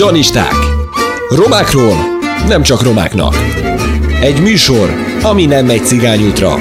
[0.00, 0.54] Janisták.
[1.28, 1.96] Romákról
[2.48, 3.34] nem csak romáknak.
[4.20, 6.58] Egy műsor, ami nem megy cigányútra,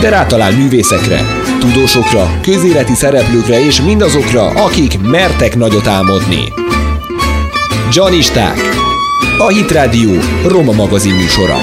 [0.00, 1.20] de rátalál művészekre,
[1.60, 6.52] tudósokra, közéleti szereplőkre és mindazokra, akik mertek nagyot álmodni.
[7.92, 8.58] Janisták.
[9.38, 10.10] A Hit Radio
[10.46, 11.56] Roma magazin műsora.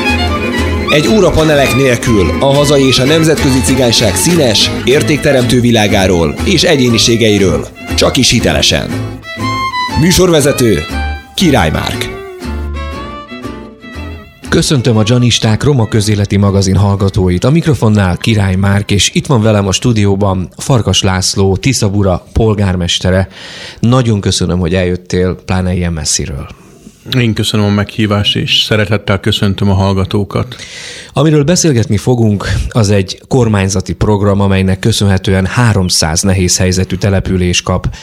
[0.88, 7.68] Egy óra panelek nélkül a hazai és a nemzetközi cigányság színes, értékteremtő világáról és egyéniségeiről,
[7.96, 9.18] csak is hitelesen.
[10.00, 10.83] Műsorvezető
[11.39, 12.10] Király Márk.
[14.50, 17.43] Köszöntöm a Janisták Roma közéleti magazin hallgatóit.
[17.43, 23.28] A mikrofonnál Király Márk, és itt van velem a stúdióban Farkas László, Tiszabura polgármestere.
[23.79, 26.48] Nagyon köszönöm, hogy eljöttél, pláne ilyen messziről.
[27.17, 30.55] Én köszönöm a meghívást, és szeretettel köszöntöm a hallgatókat.
[31.13, 37.95] Amiről beszélgetni fogunk, az egy kormányzati program, amelynek köszönhetően 300 nehéz helyzetű település kap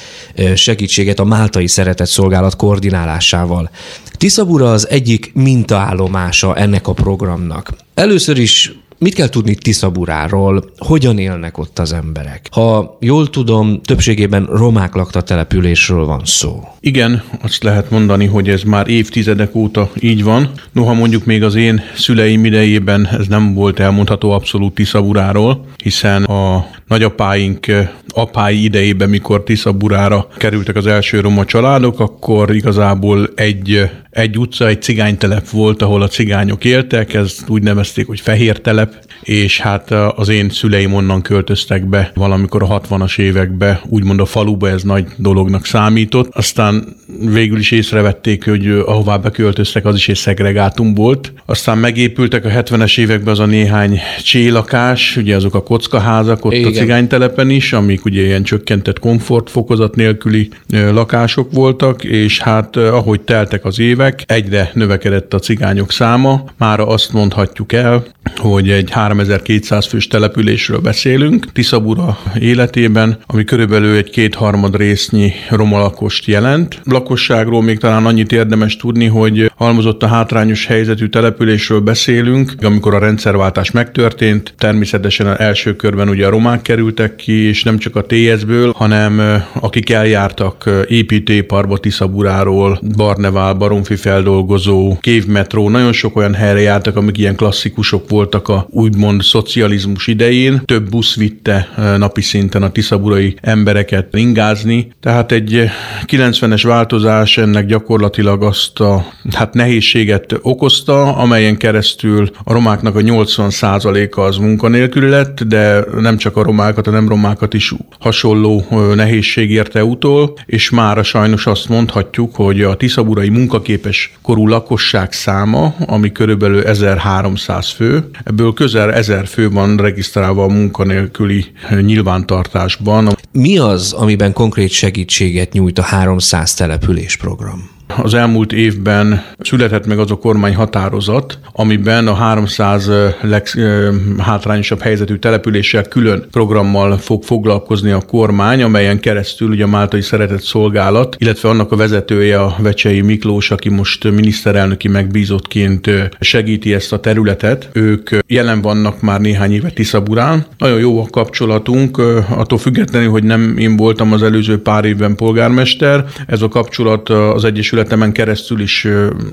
[0.54, 3.70] segítséget a Máltai Szeretett Szolgálat koordinálásával.
[4.12, 7.70] Tiszabura az egyik mintaállomása ennek a programnak.
[7.94, 10.64] Először is Mit kell tudni Tiszaburáról?
[10.76, 12.48] Hogyan élnek ott az emberek?
[12.50, 16.68] Ha jól tudom, többségében romák lakta településről van szó.
[16.80, 20.50] Igen, azt lehet mondani, hogy ez már évtizedek óta így van.
[20.72, 26.66] Noha mondjuk még az én szüleim idejében ez nem volt elmondható abszolút Tiszaburáról, hiszen a
[26.86, 27.66] nagyapáink
[28.08, 34.82] apái idejében, mikor Tiszaburára kerültek az első roma családok, akkor igazából egy egy utca, egy
[34.82, 40.28] cigánytelep volt, ahol a cigányok éltek, ezt úgy nevezték, hogy fehér telep, és hát az
[40.28, 45.64] én szüleim onnan költöztek be valamikor a 60-as évekbe, úgymond a faluba ez nagy dolognak
[45.64, 46.34] számított.
[46.34, 51.32] Aztán végül is észrevették, hogy ahová beköltöztek, az is egy szegregátum volt.
[51.46, 56.72] Aztán megépültek a 70-es években az a néhány csélakás, ugye azok a kockaházak ott Igen.
[56.72, 63.64] a cigánytelepen is, amik ugye ilyen csökkentett komfortfokozat nélküli lakások voltak, és hát ahogy teltek
[63.64, 66.44] az évek, egyre növekedett a cigányok száma.
[66.58, 68.04] Mára azt mondhatjuk el,
[68.36, 76.26] hogy egy 3200 fős településről beszélünk Tiszabura életében, ami körülbelül egy kétharmad résznyi roma lakost
[76.26, 76.80] jelent.
[76.84, 82.98] Lakosságról még talán annyit érdemes tudni, hogy halmozott a hátrányos helyzetű településről beszélünk, amikor a
[82.98, 88.72] rendszerváltás megtörtént, természetesen első körben ugye a romák kerültek ki, és nem csak a TS-ből,
[88.76, 97.18] hanem akik eljártak építőiparba Tiszaburáról, Barnevál, Baromfi feldolgozó, Kévmetró, nagyon sok olyan helyre jártak, amik
[97.18, 100.62] ilyen klasszikusok voltak a úgymond szocializmus idején.
[100.64, 105.70] Több busz vitte napi szinten a tiszaburai embereket ingázni, tehát egy
[106.06, 114.20] 90-es változás ennek gyakorlatilag azt a hát nehézséget okozta, amelyen keresztül a romáknak a 80%-a
[114.20, 119.84] az munkanélküli lett, de nem csak a romákat, a nem romákat is hasonló nehézség érte
[119.84, 126.62] utol, és mára sajnos azt mondhatjuk, hogy a tiszaburai munkaképes korú lakosság száma, ami körülbelül
[126.62, 131.44] 1300 fő, ebből közel 1000 fő van regisztrálva a munkanélküli
[131.80, 133.08] nyilvántartásban.
[133.32, 137.75] Mi az, amiben konkrét segítséget nyújt a 300 település program?
[137.86, 145.82] Az elmúlt évben született meg az a kormány határozat, amiben a 300 leghátrányosabb helyzetű településsel
[145.82, 151.72] külön programmal fog foglalkozni a kormány, amelyen keresztül ugye a Máltai Szeretett Szolgálat, illetve annak
[151.72, 157.68] a vezetője a Vecsei Miklós, aki most miniszterelnöki megbízottként segíti ezt a területet.
[157.72, 160.46] Ők jelen vannak már néhány éve Tiszaburán.
[160.58, 161.98] Nagyon jó a kapcsolatunk,
[162.28, 166.04] attól függetlenül, hogy nem én voltam az előző pár évben polgármester.
[166.26, 168.88] Ez a kapcsolat az Egyesült Egyesületemen keresztül is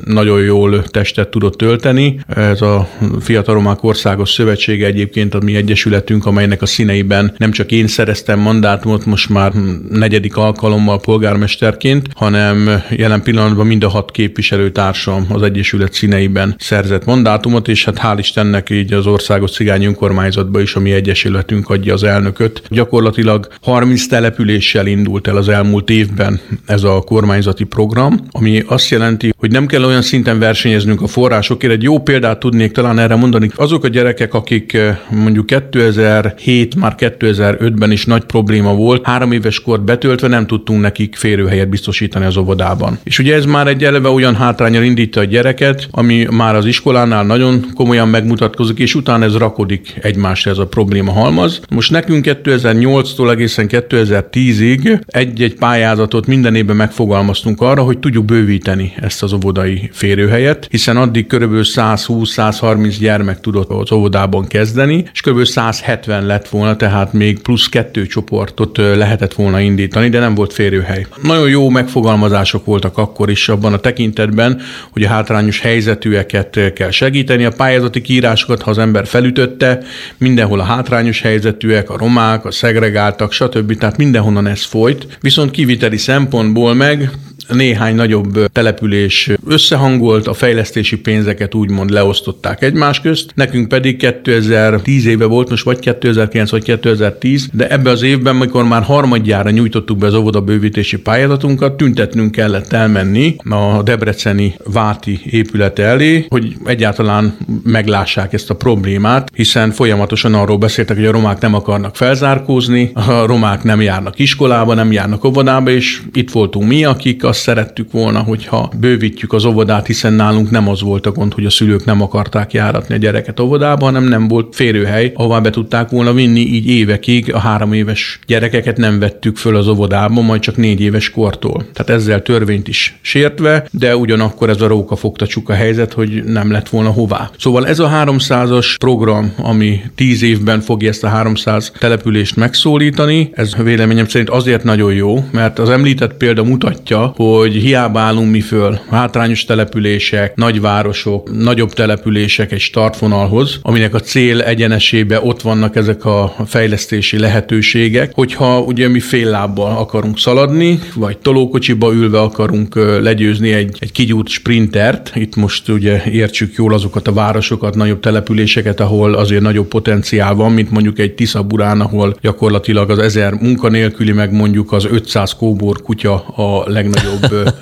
[0.05, 2.19] nagyon jól testet tudott tölteni.
[2.27, 2.89] Ez a
[3.19, 8.39] Fiatal Romák Országos Szövetsége egyébként a mi egyesületünk, amelynek a színeiben nem csak én szereztem
[8.39, 9.51] mandátumot most már
[9.89, 17.67] negyedik alkalommal polgármesterként, hanem jelen pillanatban mind a hat képviselőtársam az egyesület színeiben szerzett mandátumot,
[17.67, 22.03] és hát hál' Istennek így az országos cigány önkormányzatba is a mi egyesületünk adja az
[22.03, 22.61] elnököt.
[22.69, 29.33] Gyakorlatilag 30 településsel indult el az elmúlt évben ez a kormányzati program, ami azt jelenti,
[29.37, 31.73] hogy nem kell olyan szinten versenyeznünk a forrásokért.
[31.73, 33.49] Egy jó példát tudnék talán erre mondani.
[33.55, 39.61] Azok a gyerekek, akik eh, mondjuk 2007, már 2005-ben is nagy probléma volt, három éves
[39.61, 42.99] kort betöltve nem tudtunk nekik férőhelyet biztosítani az óvodában.
[43.03, 47.25] És ugye ez már egy eleve olyan hátrányal indítja a gyereket, ami már az iskolánál
[47.25, 51.61] nagyon komolyan megmutatkozik, és utána ez rakodik egymásra ez a probléma halmaz.
[51.69, 58.93] Most nekünk 2008-tól egészen 2010-ig egy-egy pályázatot minden évben megfogalmaztunk arra, hogy tudjuk fogjuk bővíteni
[59.01, 61.53] ezt az óvodai férőhelyet, hiszen addig kb.
[61.53, 65.43] 120-130 gyermek tudott az óvodában kezdeni, és kb.
[65.43, 71.05] 170 lett volna, tehát még plusz kettő csoportot lehetett volna indítani, de nem volt férőhely.
[71.21, 74.61] Nagyon jó megfogalmazások voltak akkor is abban a tekintetben,
[74.91, 77.45] hogy a hátrányos helyzetűeket kell segíteni.
[77.45, 79.83] A pályázati kiírásokat, ha az ember felütötte,
[80.17, 83.77] mindenhol a hátrányos helyzetűek, a romák, a szegregáltak, stb.
[83.77, 85.17] Tehát mindenhonnan ez folyt.
[85.21, 87.11] Viszont kiviteli szempontból meg
[87.53, 95.25] néhány nagyobb település összehangolt, a fejlesztési pénzeket úgymond leosztották egymás közt, nekünk pedig 2010 éve
[95.25, 100.05] volt, most vagy 2009 vagy 2010, de ebbe az évben, amikor már harmadjára nyújtottuk be
[100.07, 108.33] az óvoda bővítési pályázatunkat, tüntetnünk kellett elmenni a Debreceni Váti épülete elé, hogy egyáltalán meglássák
[108.33, 113.63] ezt a problémát, hiszen folyamatosan arról beszéltek, hogy a romák nem akarnak felzárkózni, a romák
[113.63, 118.71] nem járnak iskolába, nem járnak óvodába, és itt voltunk mi, akik azt szerettük volna, hogyha
[118.79, 122.53] bővítjük az óvodát, hiszen nálunk nem az volt a gond, hogy a szülők nem akarták
[122.53, 127.33] járatni a gyereket óvodába, hanem nem volt férőhely, ahová be tudták volna vinni, így évekig
[127.33, 131.65] a három éves gyerekeket nem vettük föl az óvodába, majd csak négy éves kortól.
[131.73, 136.51] Tehát ezzel törvényt is sértve, de ugyanakkor ez a róka fogta csuka helyzet, hogy nem
[136.51, 137.29] lett volna hová.
[137.39, 143.55] Szóval ez a 300-as program, ami 10 évben fogja ezt a 300 települést megszólítani, ez
[143.55, 148.79] véleményem szerint azért nagyon jó, mert az említett példa mutatja, hogy hiába állunk mi föl
[148.89, 156.35] hátrányos települések, nagyvárosok, nagyobb települések egy startvonalhoz, aminek a cél egyenesébe ott vannak ezek a
[156.45, 163.77] fejlesztési lehetőségek, hogyha ugye mi fél lábbal akarunk szaladni, vagy tolókocsiba ülve akarunk legyőzni egy,
[163.79, 169.41] egy kigyúrt sprintert, itt most ugye értsük jól azokat a városokat, nagyobb településeket, ahol azért
[169.41, 174.85] nagyobb potenciál van, mint mondjuk egy Tiszaburán, ahol gyakorlatilag az ezer munkanélküli, meg mondjuk az
[174.85, 177.53] 500 kóbor kutya a legnagyobb nagyobb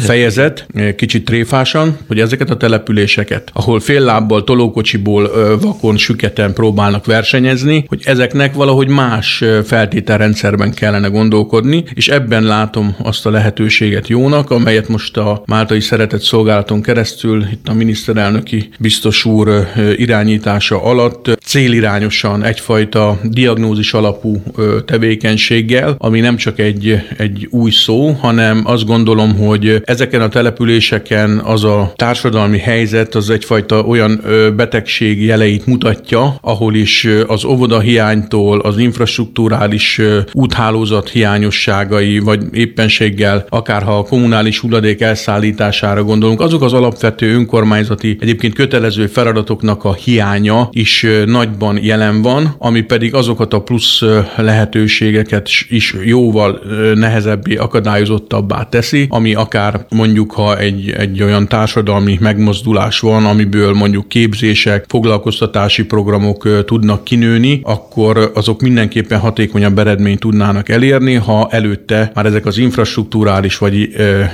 [0.00, 0.66] fejezet,
[0.96, 8.02] kicsit tréfásan, hogy ezeket a településeket, ahol fél lábbal, tolókocsiból vakon, süketen próbálnak versenyezni, hogy
[8.04, 15.16] ezeknek valahogy más feltételrendszerben kellene gondolkodni, és ebben látom azt a lehetőséget jónak, amelyet most
[15.16, 19.66] a Máltai Szeretett Szolgálaton keresztül itt a miniszterelnöki biztos úr
[19.96, 24.42] irányítása alatt célirányosan egyfajta diagnózis alapú
[24.86, 31.38] tevékenységgel, ami nem csak egy, egy új szó, hanem azt gondolom, hogy ezeken a településeken
[31.38, 34.20] az a társadalmi helyzet az egyfajta olyan
[34.56, 40.00] betegség jeleit mutatja, ahol is az óvoda hiánytól az infrastruktúrális
[40.32, 48.16] úthálózat hiányosságai, vagy éppenséggel, akár ha a kommunális hulladék elszállítására gondolunk, azok az alapvető önkormányzati
[48.20, 54.02] egyébként kötelező feladatoknak a hiánya is nagyban jelen van, ami pedig azokat a plusz
[54.36, 56.60] lehetőségeket is jóval
[56.94, 64.08] nehezebbé akadályozottabbá teszi, ami akár mondjuk, ha egy, egy olyan társadalmi megmozdulás van, amiből mondjuk
[64.08, 72.26] képzések, foglalkoztatási programok tudnak kinőni, akkor azok mindenképpen hatékonyabb eredményt tudnának elérni, ha előtte már
[72.26, 73.88] ezek az infrastruktúrális vagy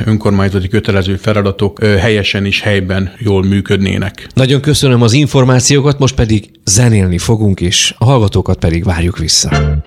[0.05, 4.27] önkormányzati kötelező feladatok helyesen is helyben jól működnének.
[4.35, 9.83] Nagyon köszönöm az információkat, most pedig zenélni fogunk, és a hallgatókat pedig várjuk vissza.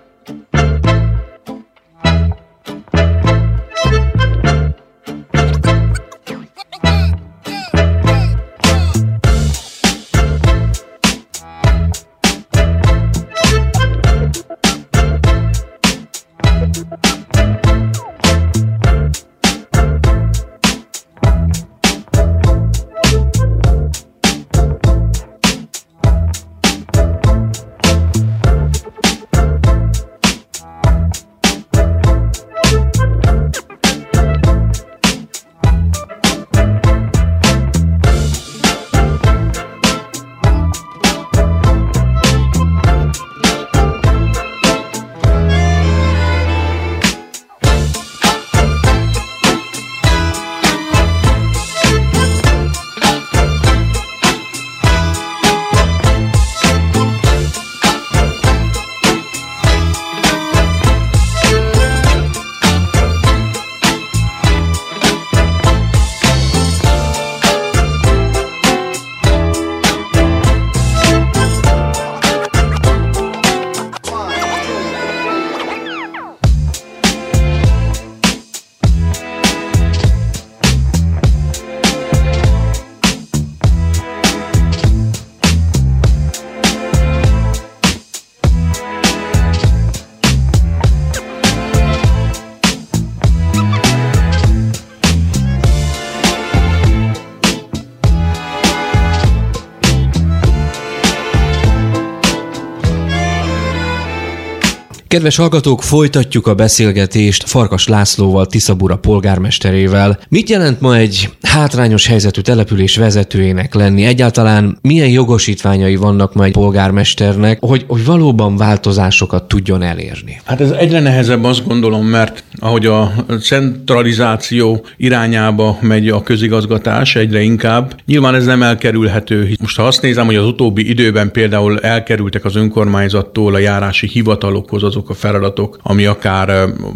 [105.17, 110.19] Kedves hallgatók, folytatjuk a beszélgetést Farkas Lászlóval, Tiszabura polgármesterével.
[110.29, 114.05] Mit jelent ma egy hátrányos helyzetű település vezetőjének lenni?
[114.05, 120.41] Egyáltalán milyen jogosítványai vannak ma egy polgármesternek, hogy, hogy valóban változásokat tudjon elérni?
[120.45, 127.41] Hát ez egyre nehezebb azt gondolom, mert ahogy a centralizáció irányába megy a közigazgatás egyre
[127.41, 129.55] inkább, nyilván ez nem elkerülhető.
[129.61, 134.83] Most ha azt nézem, hogy az utóbbi időben például elkerültek az önkormányzattól a járási hivatalokhoz
[134.83, 136.49] azok a feladatok, ami akár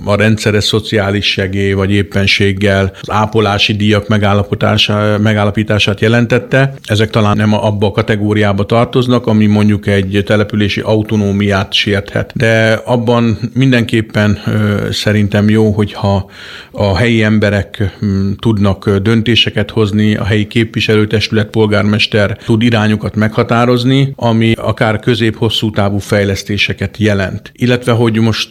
[0.06, 4.08] a rendszeres szociális segély vagy éppenséggel az ápolási díjak
[5.18, 6.74] megállapítását jelentette.
[6.84, 12.32] Ezek talán nem abba a kategóriába tartoznak, ami mondjuk egy települési autonómiát sérthet.
[12.36, 14.40] De abban mindenképpen
[14.92, 16.30] szerintem jó, hogyha
[16.72, 17.98] a helyi emberek
[18.40, 26.98] tudnak döntéseket hozni, a helyi képviselőtestület, polgármester tud irányokat meghatározni, ami akár közép-hosszú távú fejlesztéseket
[26.98, 27.52] jelent.
[27.54, 28.50] Illetve, hogy most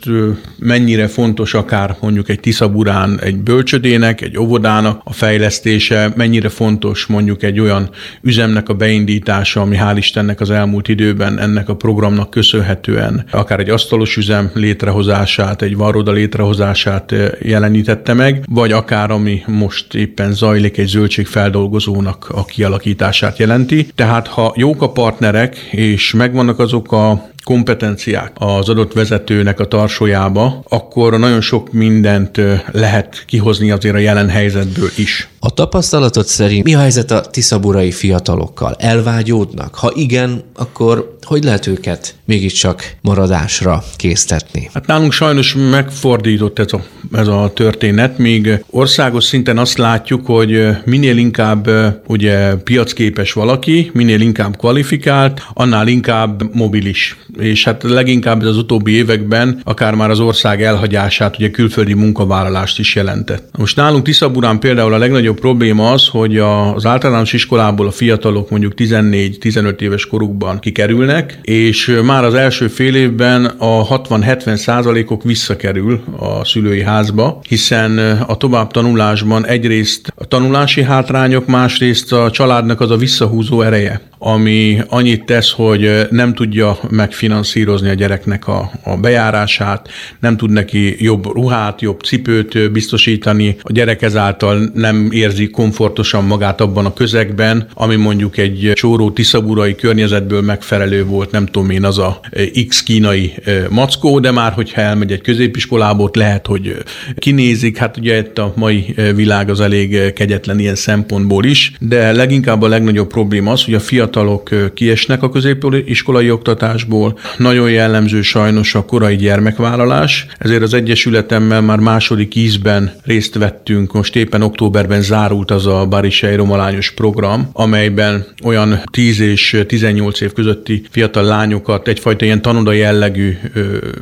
[0.59, 7.43] mennyire fontos akár mondjuk egy Tiszaburán egy bölcsödének, egy óvodának a fejlesztése, mennyire fontos mondjuk
[7.43, 7.91] egy olyan
[8.23, 13.71] üzemnek a beindítása, ami hál' Istennek az elmúlt időben ennek a programnak köszönhetően akár egy
[13.71, 20.87] asztalos üzem létrehozását, egy varroda létrehozását jelenítette meg, vagy akár ami most éppen zajlik egy
[20.87, 23.89] zöldségfeldolgozónak a kialakítását jelenti.
[23.95, 30.65] Tehát ha jók a partnerek, és megvannak azok a kompetenciák az adott vezetőnek a tarsójába,
[30.69, 32.41] akkor nagyon sok mindent
[32.73, 35.29] lehet kihozni azért a jelen helyzetből is.
[35.39, 38.75] A tapasztalatot szerint mi a helyzet a tiszaburai fiatalokkal?
[38.79, 39.75] Elvágyódnak?
[39.75, 44.71] Ha igen, akkor hogy lehet őket mégiscsak maradásra késztetni?
[44.75, 46.83] Hát nálunk sajnos megfordított ez a,
[47.13, 51.71] ez a történet, míg országos szinten azt látjuk, hogy minél inkább
[52.07, 57.17] ugye piacképes valaki, minél inkább kvalifikált, annál inkább mobilis.
[57.39, 62.95] És hát leginkább az utóbbi években akár már az ország elhagyását, ugye külföldi munkavállalást is
[62.95, 63.49] jelentett.
[63.59, 68.73] Most nálunk Tiszaburán például a legnagyobb probléma az, hogy az általános iskolából a fiatalok mondjuk
[68.77, 76.45] 14-15 éves korukban kikerülnek, és már az első fél évben a 60-70 százalékok visszakerül a
[76.45, 82.97] szülői házba, hiszen a tovább tanulásban egyrészt a tanulási hátrányok, másrészt a családnak az a
[82.97, 89.89] visszahúzó ereje ami annyit tesz, hogy nem tudja megfinanszírozni a gyereknek a, a bejárását,
[90.21, 96.61] nem tud neki jobb ruhát, jobb cipőt biztosítani, a gyerek ezáltal nem érzi komfortosan magát
[96.61, 101.99] abban a közegben, ami mondjuk egy csóró tiszaburai környezetből megfelelő volt, nem tudom én, az
[101.99, 102.21] a
[102.69, 103.35] X kínai
[103.69, 106.77] mackó, de már hogyha elmegy egy középiskolába, ott lehet, hogy
[107.17, 112.63] kinézik, hát ugye itt a mai világ az elég kegyetlen ilyen szempontból is, de leginkább
[112.63, 117.19] a legnagyobb probléma az, hogy a fiatal fiatalok kiesnek a középiskolai oktatásból.
[117.37, 123.93] Nagyon jellemző sajnos a korai gyermekvállalás, ezért az Egyesületemmel már második ízben részt vettünk.
[123.93, 130.33] Most éppen októberben zárult az a Barisei Romalányos program, amelyben olyan 10 és 18 év
[130.33, 133.37] közötti fiatal lányokat egyfajta ilyen tanoda jellegű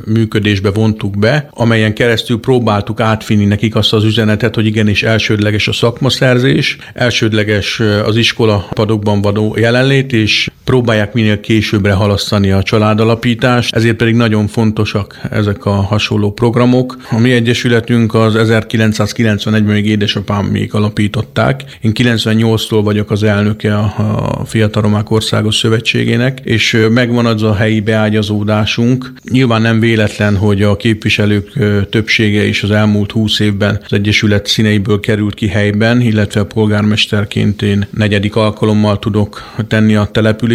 [0.05, 5.73] működésbe vontuk be, amelyen keresztül próbáltuk átfinni nekik azt az üzenetet, hogy igenis elsődleges a
[5.73, 13.75] szakmaszerzés, elsődleges az iskola padokban való jelenlét, zenét, és próbálják minél későbbre halasztani a családalapítást,
[13.75, 16.97] ezért pedig nagyon fontosak ezek a hasonló programok.
[17.09, 21.63] A mi egyesületünk az 1991-ben még édesapám még alapították.
[21.81, 27.79] Én 98-tól vagyok az elnöke a Fiatal Romák Országos Szövetségének, és megvan az a helyi
[27.79, 29.13] beágyazódásunk.
[29.31, 31.51] Nyilván nem véletlen, hogy a képviselők
[31.89, 37.61] többsége is az elmúlt 20 évben az Egyesület színeiből került ki helyben, illetve a polgármesterként
[37.61, 39.95] én negyedik alkalommal tudok tenni tenni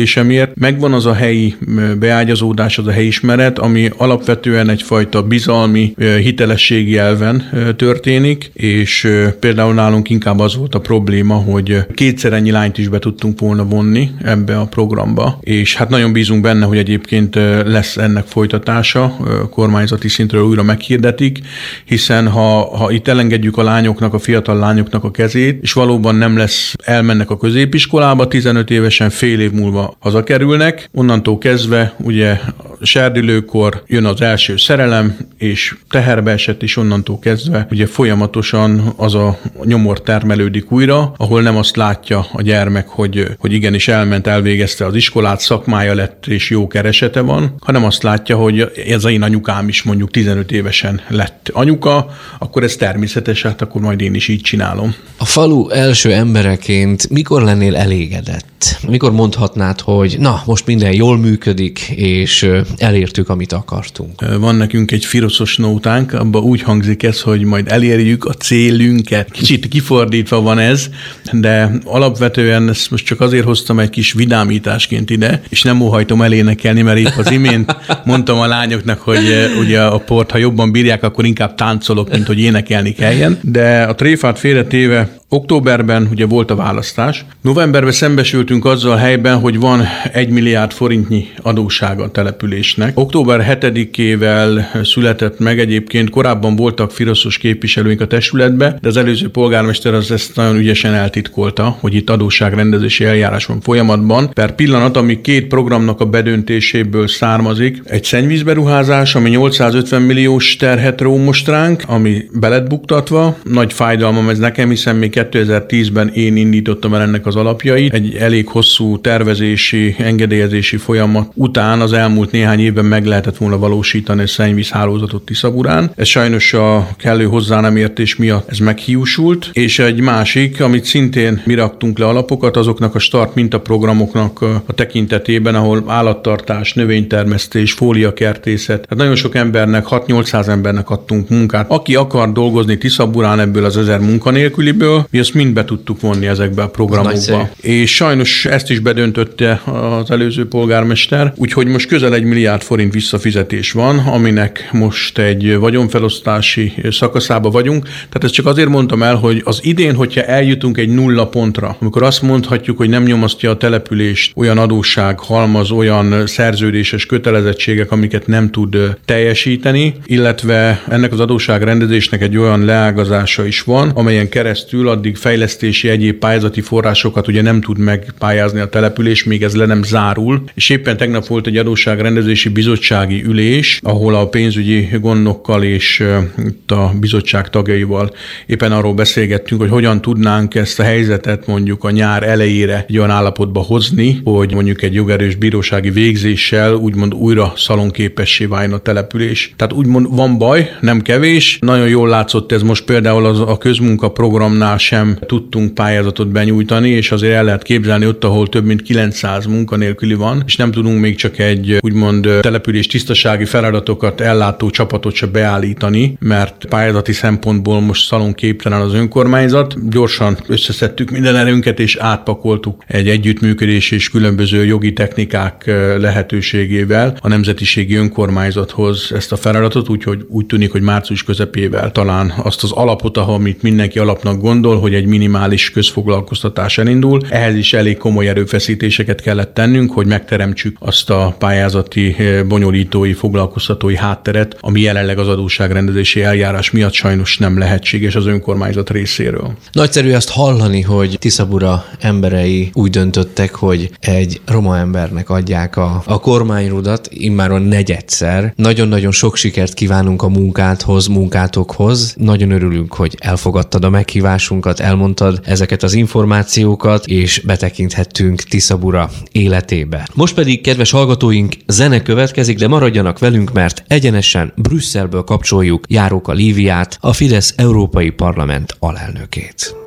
[0.04, 0.58] a településemért.
[0.58, 1.54] Megvan az a helyi
[1.98, 7.42] beágyazódás, az a helyismeret, ami alapvetően egyfajta bizalmi, hitelességi elven
[7.76, 9.08] történik, és
[9.40, 13.64] például nálunk inkább az volt a probléma, hogy kétszer ennyi lányt is be tudtunk volna
[13.64, 17.34] vonni ebbe a programba, és hát nagyon bízunk benne, hogy egyébként
[17.64, 19.16] lesz ennek folytatása,
[19.50, 21.38] kormányzati szintről újra meghirdetik,
[21.84, 26.36] hiszen ha, ha itt elengedjük a lányoknak, a fiatal lányoknak a kezét, és valóban nem
[26.36, 30.88] lesz, elmennek a középiskolába, 15 évesen fél év múlva hazakerülnek.
[30.92, 32.40] Onnantól kezdve ugye
[32.82, 39.38] serdülőkor jön az első szerelem, és teherbe esett, és onnantól kezdve ugye folyamatosan az a
[39.64, 44.94] nyomor termelődik újra, ahol nem azt látja a gyermek, hogy, hogy igenis elment, elvégezte az
[44.94, 49.82] iskolát, szakmája lett, és jó keresete van, hanem azt látja, hogy ez én anyukám is
[49.82, 52.06] mondjuk 15 évesen lett anyuka,
[52.38, 54.94] akkor ez természetes, hát akkor majd én is így csinálom.
[55.18, 58.78] A falu első embereként mikor lennél elégedett?
[58.88, 64.38] Mikor mondhatnád, hogy na, most minden jól működik, és elértük, amit akartunk.
[64.38, 69.30] Van nekünk egy firoszos nótánk, abban úgy hangzik ez, hogy majd elérjük a célünket.
[69.30, 70.86] Kicsit kifordítva van ez,
[71.32, 76.82] de alapvetően ezt most csak azért hoztam egy kis vidámításként ide, és nem óhajtom elénekelni,
[76.82, 81.24] mert itt az imént mondtam a lányoknak, hogy ugye a port, ha jobban bírják, akkor
[81.24, 83.38] inkább táncolok, mint hogy énekelni kelljen.
[83.42, 87.24] De a tréfát félretéve Októberben ugye volt a választás.
[87.40, 92.98] Novemberben szembesültünk azzal helyben, hogy van egy milliárd forintnyi adósága a településnek.
[92.98, 99.94] Október 7-ével született meg egyébként, korábban voltak firoszos képviselőink a testületbe, de az előző polgármester
[99.94, 104.30] az ezt nagyon ügyesen eltitkolta, hogy itt adósságrendezési eljárás van folyamatban.
[104.32, 111.16] Per pillanat, ami két programnak a bedöntéséből származik, egy szennyvízberuházás, ami 850 milliós terhet ró
[111.16, 113.36] most ránk, ami belet buktatva.
[113.42, 117.92] Nagy fájdalmam ez nekem, hiszen még 2010-ben én indítottam el ennek az alapjait.
[117.92, 124.22] Egy elég hosszú tervezési, engedélyezési folyamat után az elmúlt néhány évben meg lehetett volna valósítani
[124.22, 125.92] a szennyvízhálózatot Tiszaburán.
[125.96, 131.42] Ez sajnos a kellő hozzá nem értés miatt ez meghiúsult, és egy másik, amit szintén
[131.44, 138.98] mi raktunk le alapokat, azoknak a start mintaprogramoknak a tekintetében, ahol állattartás, növénytermesztés, fóliakertészet, hát
[138.98, 141.70] nagyon sok embernek, 6-800 embernek adtunk munkát.
[141.70, 146.62] Aki akar dolgozni Tiszaburán ebből az ezer munkanélküliből, mi ezt mind be tudtuk vonni ezekbe
[146.62, 147.48] a programokba.
[147.60, 153.72] És sajnos ezt is bedöntötte az előző polgármester, úgyhogy most közel egy milliárd forint visszafizetés
[153.72, 157.84] van, aminek most egy vagyonfelosztási szakaszába vagyunk.
[157.84, 162.02] Tehát ezt csak azért mondtam el, hogy az idén, hogyha eljutunk egy nulla pontra, amikor
[162.02, 168.50] azt mondhatjuk, hogy nem nyomasztja a települést olyan adósság, halmaz, olyan szerződéses kötelezettségek, amiket nem
[168.50, 175.16] tud teljesíteni, illetve ennek az adósság rendezésnek egy olyan leágazása is van, amelyen keresztül addig
[175.16, 180.42] fejlesztési egyéb pályázati forrásokat ugye nem tud megpályázni a település, még ez le nem zárul.
[180.54, 186.04] És éppen tegnap volt egy adósságrendezési bizottsági ülés, ahol a pénzügyi gondokkal és
[186.44, 188.12] itt a bizottság tagjaival
[188.46, 193.10] éppen arról beszélgettünk, hogy hogyan tudnánk ezt a helyzetet mondjuk a nyár elejére egy olyan
[193.10, 199.52] állapotba hozni, hogy mondjuk egy jogerős bírósági végzéssel úgymond újra szalonképessé váljon a település.
[199.56, 201.58] Tehát úgymond van baj, nem kevés.
[201.60, 207.34] Nagyon jól látszott ez most például az a közmunkaprogramnál sem tudtunk pályázatot benyújtani, és azért
[207.34, 211.38] el lehet képzelni ott, ahol több mint 900 munkanélküli van, és nem tudunk még csak
[211.38, 218.80] egy úgymond település tisztasági feladatokat ellátó csapatot se beállítani, mert pályázati szempontból most szalon képtelen
[218.80, 219.90] az önkormányzat.
[219.90, 225.64] Gyorsan összeszedtük minden erőnket, és átpakoltuk egy együttműködés és különböző jogi technikák
[225.98, 232.62] lehetőségével a nemzetiségi önkormányzathoz ezt a feladatot, úgyhogy úgy tűnik, hogy március közepével talán azt
[232.62, 237.20] az alapot, ahol amit mindenki alapnak gondol, hogy egy minimális közfoglalkoztatás elindul.
[237.28, 242.16] Ehhez is elég komoly erőfeszítéseket kellett tennünk, hogy megteremtsük azt a pályázati
[242.48, 249.52] bonyolítói, foglalkoztatói hátteret, ami jelenleg az adósságrendezési eljárás miatt sajnos nem lehetséges az önkormányzat részéről.
[249.72, 256.20] Nagyszerű azt hallani, hogy Tiszabura emberei úgy döntöttek, hogy egy roma embernek adják a, a
[256.20, 258.52] kormányrudat, immáron negyedszer.
[258.56, 262.14] Nagyon-nagyon sok sikert kívánunk a munkádhoz, munkátokhoz.
[262.18, 270.08] Nagyon örülünk, hogy elfogadtad a meghívásunkat, elmondtad ezeket az információkat, és betekinthettünk Tiszabura életébe.
[270.14, 276.98] Most pedig, kedves hallgatóink, zene következik, de maradjanak velünk, mert egyenesen Brüsszelből kapcsoljuk Járóka Líviát,
[277.00, 279.83] a Fidesz Európai Parlament alelnökét.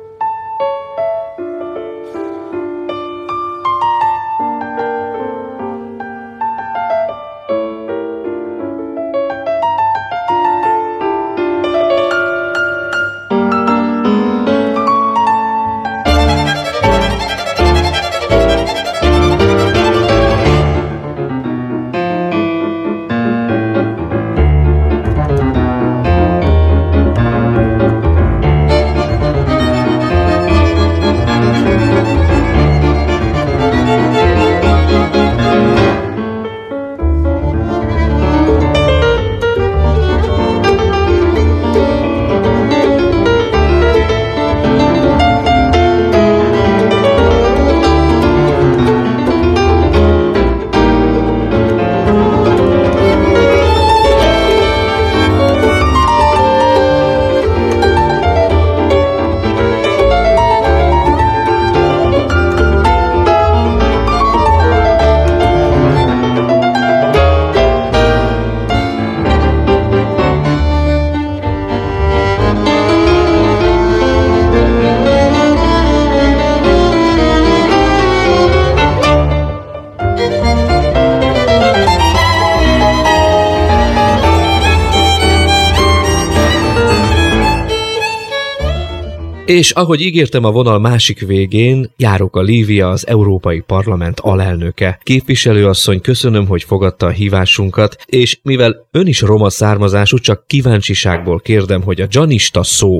[89.62, 94.98] És ahogy ígértem a vonal másik végén, járok a Lívia, az Európai Parlament alelnöke.
[95.02, 101.80] Képviselőasszony, köszönöm, hogy fogadta a hívásunkat, és mivel ön is roma származású, csak kíváncsiságból kérdem,
[101.82, 102.92] hogy a dzsanista szó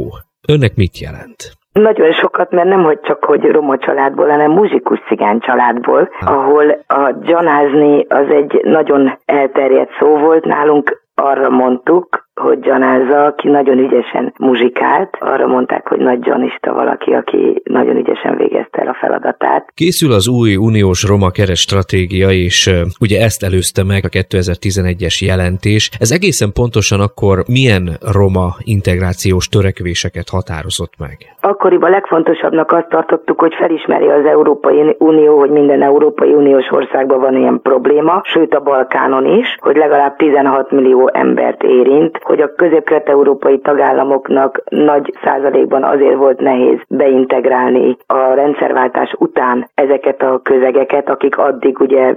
[0.48, 1.40] önnek mit jelent?
[1.72, 7.16] Nagyon sokat, mert nem hogy csak hogy roma családból, hanem muzsikus cigány családból, ahol a
[7.22, 14.32] gyanázni az egy nagyon elterjedt szó volt nálunk, arra mondtuk, hogy Gyanázza, aki nagyon ügyesen
[14.38, 19.72] muzsikált, arra mondták, hogy nagy Gyanista valaki, aki nagyon ügyesen végezte el a feladatát.
[19.74, 22.70] Készül az új uniós roma keres stratégia, és
[23.00, 25.90] ugye ezt előzte meg a 2011-es jelentés.
[25.98, 31.16] Ez egészen pontosan akkor milyen roma integrációs törekvéseket határozott meg?
[31.40, 37.36] Akkoriban legfontosabbnak azt tartottuk, hogy felismeri az Európai Unió, hogy minden Európai Uniós országban van
[37.36, 43.58] ilyen probléma, sőt a Balkánon is, hogy legalább 16 millió embert érint, hogy a közép-kelet-európai
[43.58, 51.80] tagállamoknak nagy százalékban azért volt nehéz beintegrálni a rendszerváltás után ezeket a közegeket, akik addig
[51.80, 52.14] ugye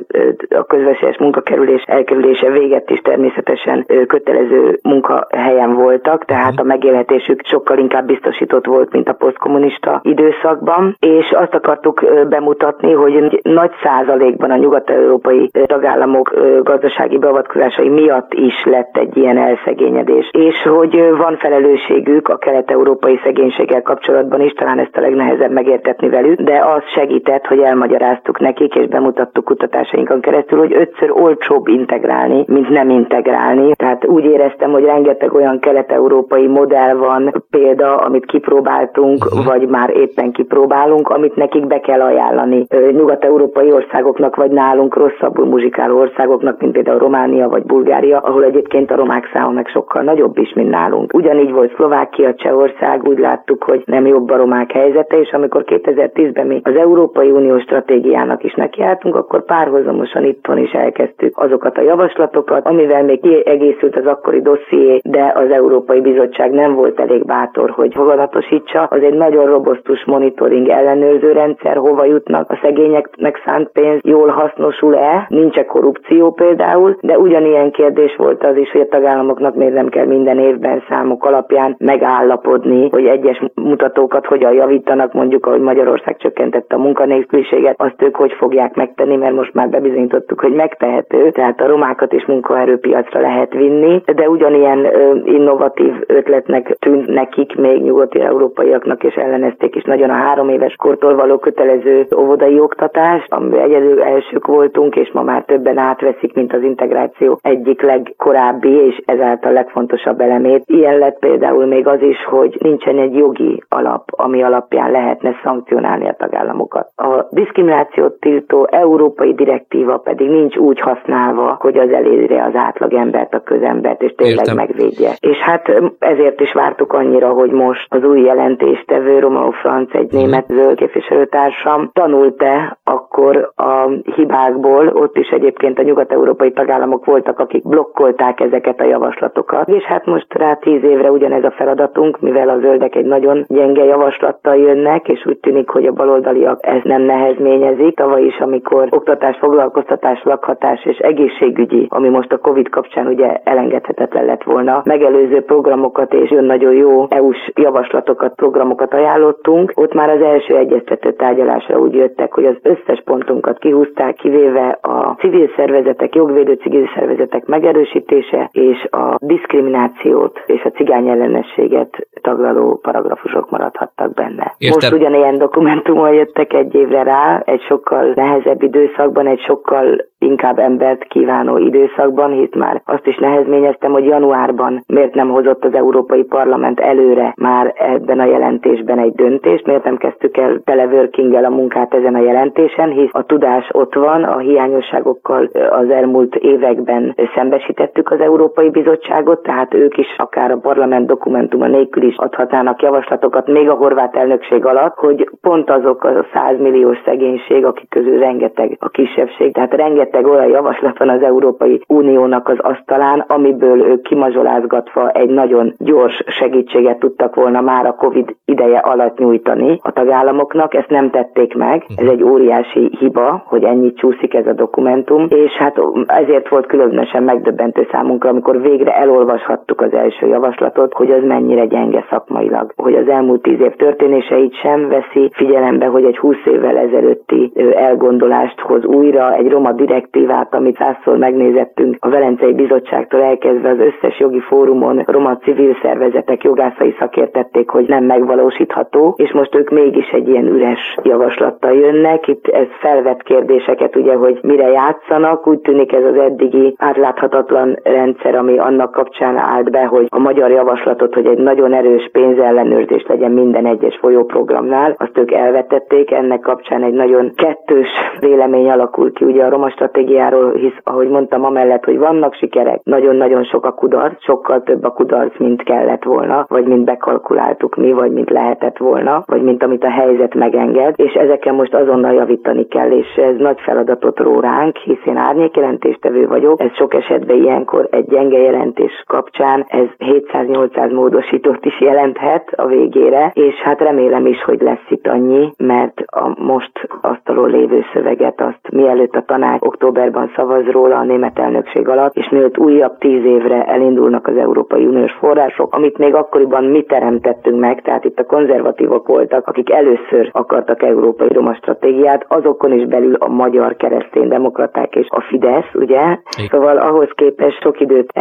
[0.49, 8.05] a közvesélyes munkakerülés elkerülése véget is természetesen kötelező munkahelyen voltak, tehát a megélhetésük sokkal inkább
[8.05, 15.51] biztosított volt, mint a posztkommunista időszakban, és azt akartuk bemutatni, hogy nagy százalékban a nyugat-európai
[15.65, 22.37] tagállamok gazdasági beavatkozásai miatt is lett egy ilyen elszegényedés növekedés, és hogy van felelősségük a
[22.37, 28.39] kelet-európai szegénységgel kapcsolatban is, talán ezt a legnehezebb megértetni velük, de az segített, hogy elmagyaráztuk
[28.39, 33.75] nekik, és bemutattuk kutatásainkon keresztül, hogy ötször olcsóbb integrálni, mint nem integrálni.
[33.75, 39.45] Tehát úgy éreztem, hogy rengeteg olyan kelet-európai modell van, példa, amit kipróbáltunk, uh-huh.
[39.45, 45.99] vagy már éppen kipróbálunk, amit nekik be kell ajánlani nyugat-európai országoknak, vagy nálunk rosszabbul muzsikáló
[45.99, 50.37] országoknak, mint például Románia vagy Bulgária, ahol egyébként a romák száma meg sok sokkal nagyobb
[50.37, 51.13] is, mint nálunk.
[51.13, 56.47] Ugyanígy volt Szlovákia, Csehország, úgy láttuk, hogy nem jobb a romák helyzete, és amikor 2010-ben
[56.47, 62.65] mi az Európai Unió stratégiának is nekiálltunk, akkor párhuzamosan itthon is elkezdtük azokat a javaslatokat,
[62.67, 67.93] amivel még kiegészült az akkori dosszié, de az Európai Bizottság nem volt elég bátor, hogy
[67.93, 68.83] fogadatosítsa.
[68.83, 75.25] Az egy nagyon robosztus monitoring ellenőrző rendszer, hova jutnak a szegényeknek szánt pénz, jól hasznosul-e,
[75.29, 80.05] nincs-e korrupció például, de ugyanilyen kérdés volt az is, hogy a tagállamoknak miért nem kell
[80.05, 86.79] minden évben számok alapján megállapodni, hogy egyes mutatókat hogyan javítanak, mondjuk ahogy Magyarország csökkentette a
[86.79, 92.13] munkanélküliséget, azt ők hogy fogják megtenni, mert most már bebizonyítottuk, hogy megtehető, tehát a romákat
[92.13, 94.87] is munkaerőpiacra lehet vinni, de ugyanilyen
[95.25, 101.15] innovatív ötletnek tűnt nekik még nyugati európaiaknak, és ellenezték is nagyon a három éves kortól
[101.15, 106.63] való kötelező óvodai oktatást, amiben egyedül elsők voltunk, és ma már többen átveszik, mint az
[106.63, 110.63] integráció egyik legkorábbi, és ezáltal legfontosabb elemét.
[110.65, 116.07] Ilyen lett például még az is, hogy nincsen egy jogi alap, ami alapján lehetne szankcionálni
[116.07, 116.87] a tagállamokat.
[116.95, 123.39] A diszkriminációt tiltó európai direktíva pedig nincs úgy használva, hogy az elérje az átlagembert, a
[123.39, 124.55] közembert, és tényleg Értem.
[124.55, 125.11] megvédje.
[125.19, 130.17] És hát ezért is vártuk annyira, hogy most az új jelentéstevő Romeo Franc, egy mhm.
[130.17, 137.67] német zöld képviselőtársam tanult-e akkor a hibákból, ott is egyébként a nyugat-európai tagállamok voltak, akik
[137.67, 142.49] blokkolták ezeket a javaslatokat javaslatokat, és hát most rá tíz évre ugyanez a feladatunk, mivel
[142.49, 147.01] a zöldek egy nagyon gyenge javaslattal jönnek, és úgy tűnik, hogy a baloldaliak ezt nem
[147.01, 147.95] nehezményezik.
[147.95, 154.25] Tavaly is, amikor oktatás, foglalkoztatás, lakhatás és egészségügyi, ami most a Covid kapcsán ugye elengedhetetlen
[154.25, 159.71] lett volna, megelőző programokat és jön nagyon jó EU-s javaslatokat, programokat ajánlottunk.
[159.75, 165.15] Ott már az első egyeztető tárgyalásra úgy jöttek, hogy az összes pontunkat kihúzták, kivéve a
[165.19, 173.49] civil szervezetek, jogvédő civil szervezetek megerősítése és a diszkriminációt és a cigány ellenességet taglaló paragrafusok
[173.49, 174.55] maradhattak benne.
[174.57, 174.79] Értem.
[174.79, 181.03] Most ugyanilyen dokumentumon jöttek egy évre rá, egy sokkal nehezebb időszakban, egy sokkal inkább embert
[181.03, 186.79] kívánó időszakban, hisz már azt is nehezményeztem, hogy januárban miért nem hozott az Európai Parlament
[186.79, 192.15] előre már ebben a jelentésben egy döntést, miért nem kezdtük el teleworking a munkát ezen
[192.15, 198.69] a jelentésen, hisz a tudás ott van, a hiányosságokkal az elmúlt években szembesítettük az Európai
[198.69, 204.15] Bizottságot, tehát ők is akár a parlament dokumentuma nélkül is adhatnának javaslatokat, még a horvát
[204.15, 209.73] elnökség alatt, hogy pont azok a 100 milliós szegénység, akik közül rengeteg a kisebbség, tehát
[209.73, 216.23] rengeteg olyan javaslat van az Európai Uniónak az asztalán, amiből ők kimazsolázgatva egy nagyon gyors
[216.27, 220.73] segítséget tudtak volna már a Covid ideje alatt nyújtani a tagállamoknak.
[220.73, 221.85] Ezt nem tették meg.
[221.95, 227.23] Ez egy óriási hiba, hogy ennyit csúszik ez a dokumentum, és hát ezért volt különösen
[227.23, 232.95] megdöbbentő számunkra, amikor végre elolvastuk olvashattuk az első javaslatot, hogy az mennyire gyenge szakmailag, hogy
[232.95, 238.85] az elmúlt tíz év történéseit sem veszi figyelembe, hogy egy 20 évvel ezelőtti elgondolást hoz
[238.85, 245.03] újra, egy roma direktívát, amit százszor megnézettünk a Velencei Bizottságtól elkezdve az összes jogi fórumon,
[245.05, 250.97] roma civil szervezetek jogászai szakértették, hogy nem megvalósítható, és most ők mégis egy ilyen üres
[251.03, 252.27] javaslattal jönnek.
[252.27, 255.47] Itt ez felvet kérdéseket, ugye, hogy mire játszanak.
[255.47, 260.51] Úgy tűnik ez az eddigi átláthatatlan rendszer, ami annak kapcsán állt be, hogy a magyar
[260.51, 266.11] javaslatot, hogy egy nagyon erős pénzellenőrzés legyen minden egyes folyóprogramnál, azt ők elvetették.
[266.11, 267.87] Ennek kapcsán egy nagyon kettős
[268.19, 273.43] vélemény alakul ki ugye a roma stratégiáról, hisz ahogy mondtam, amellett, hogy vannak sikerek, nagyon-nagyon
[273.43, 278.11] sok a kudarc, sokkal több a kudarc, mint kellett volna, vagy mint bekalkuláltuk mi, vagy
[278.11, 282.91] mint lehetett volna, vagy mint amit a helyzet megenged, és ezeken most azonnal javítani kell,
[282.91, 288.05] és ez nagy feladatot ró ránk, hisz én árnyékjelentéstevő vagyok, ez sok esetben ilyenkor egy
[288.05, 294.61] gyenge jelentés kapcsán ez 700-800 módosítót is jelenthet a végére, és hát remélem is, hogy
[294.61, 300.65] lesz itt annyi, mert a most asztalon lévő szöveget azt mielőtt a tanács októberben szavaz
[300.65, 305.75] róla a német elnökség alatt, és mielőtt újabb tíz évre elindulnak az Európai Uniós források,
[305.75, 311.27] amit még akkoriban mi teremtettünk meg, tehát itt a konzervatívok voltak, akik először akartak európai
[311.33, 316.17] roma stratégiát, azokon is belül a magyar kereszténydemokraták és a Fidesz, ugye?
[316.49, 318.11] Szóval ahhoz képest sok időt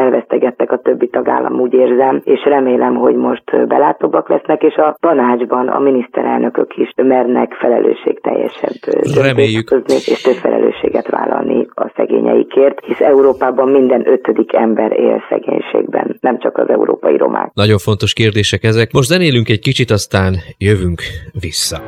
[0.60, 5.68] elvesztegettek a többi tagállam, úgy érzem, és remélem, hogy most belátóbbak lesznek, és a tanácsban
[5.68, 8.80] a miniszterelnökök is mernek felelősségteljesebb
[9.14, 9.70] Reméljük.
[9.86, 16.58] és több felelősséget vállalni a szegényeikért, hisz Európában minden ötödik ember él szegénységben, nem csak
[16.58, 17.50] az európai romák.
[17.54, 18.92] Nagyon fontos kérdések ezek.
[18.92, 21.00] Most zenélünk egy kicsit, aztán jövünk
[21.40, 21.78] vissza.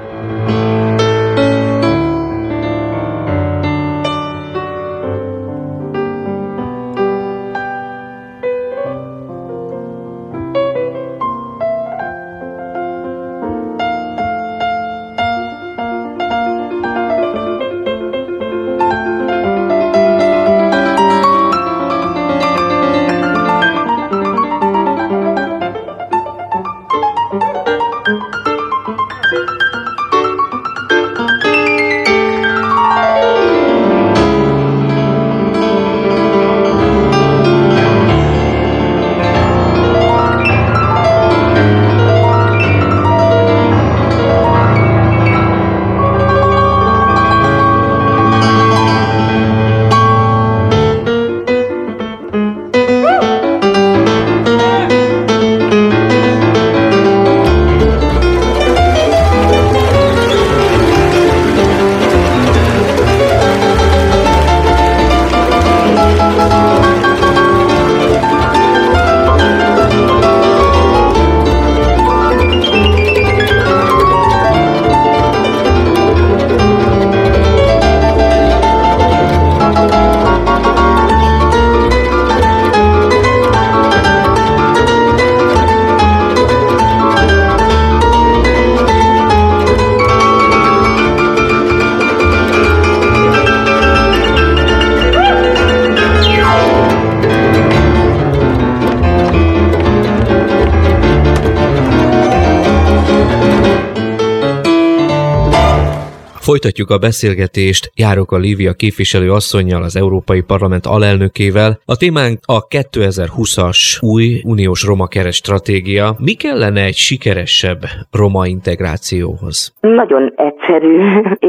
[106.53, 111.71] Folytatjuk a beszélgetést Járok a Lívia képviselő asszonynal, az Európai Parlament alelnökével.
[111.95, 113.81] A témánk a 2020-as
[114.15, 116.07] új uniós roma keres stratégia.
[116.29, 117.81] Mi kellene egy sikeresebb
[118.21, 119.57] roma integrációhoz?
[119.81, 120.95] Nagyon egyszerű.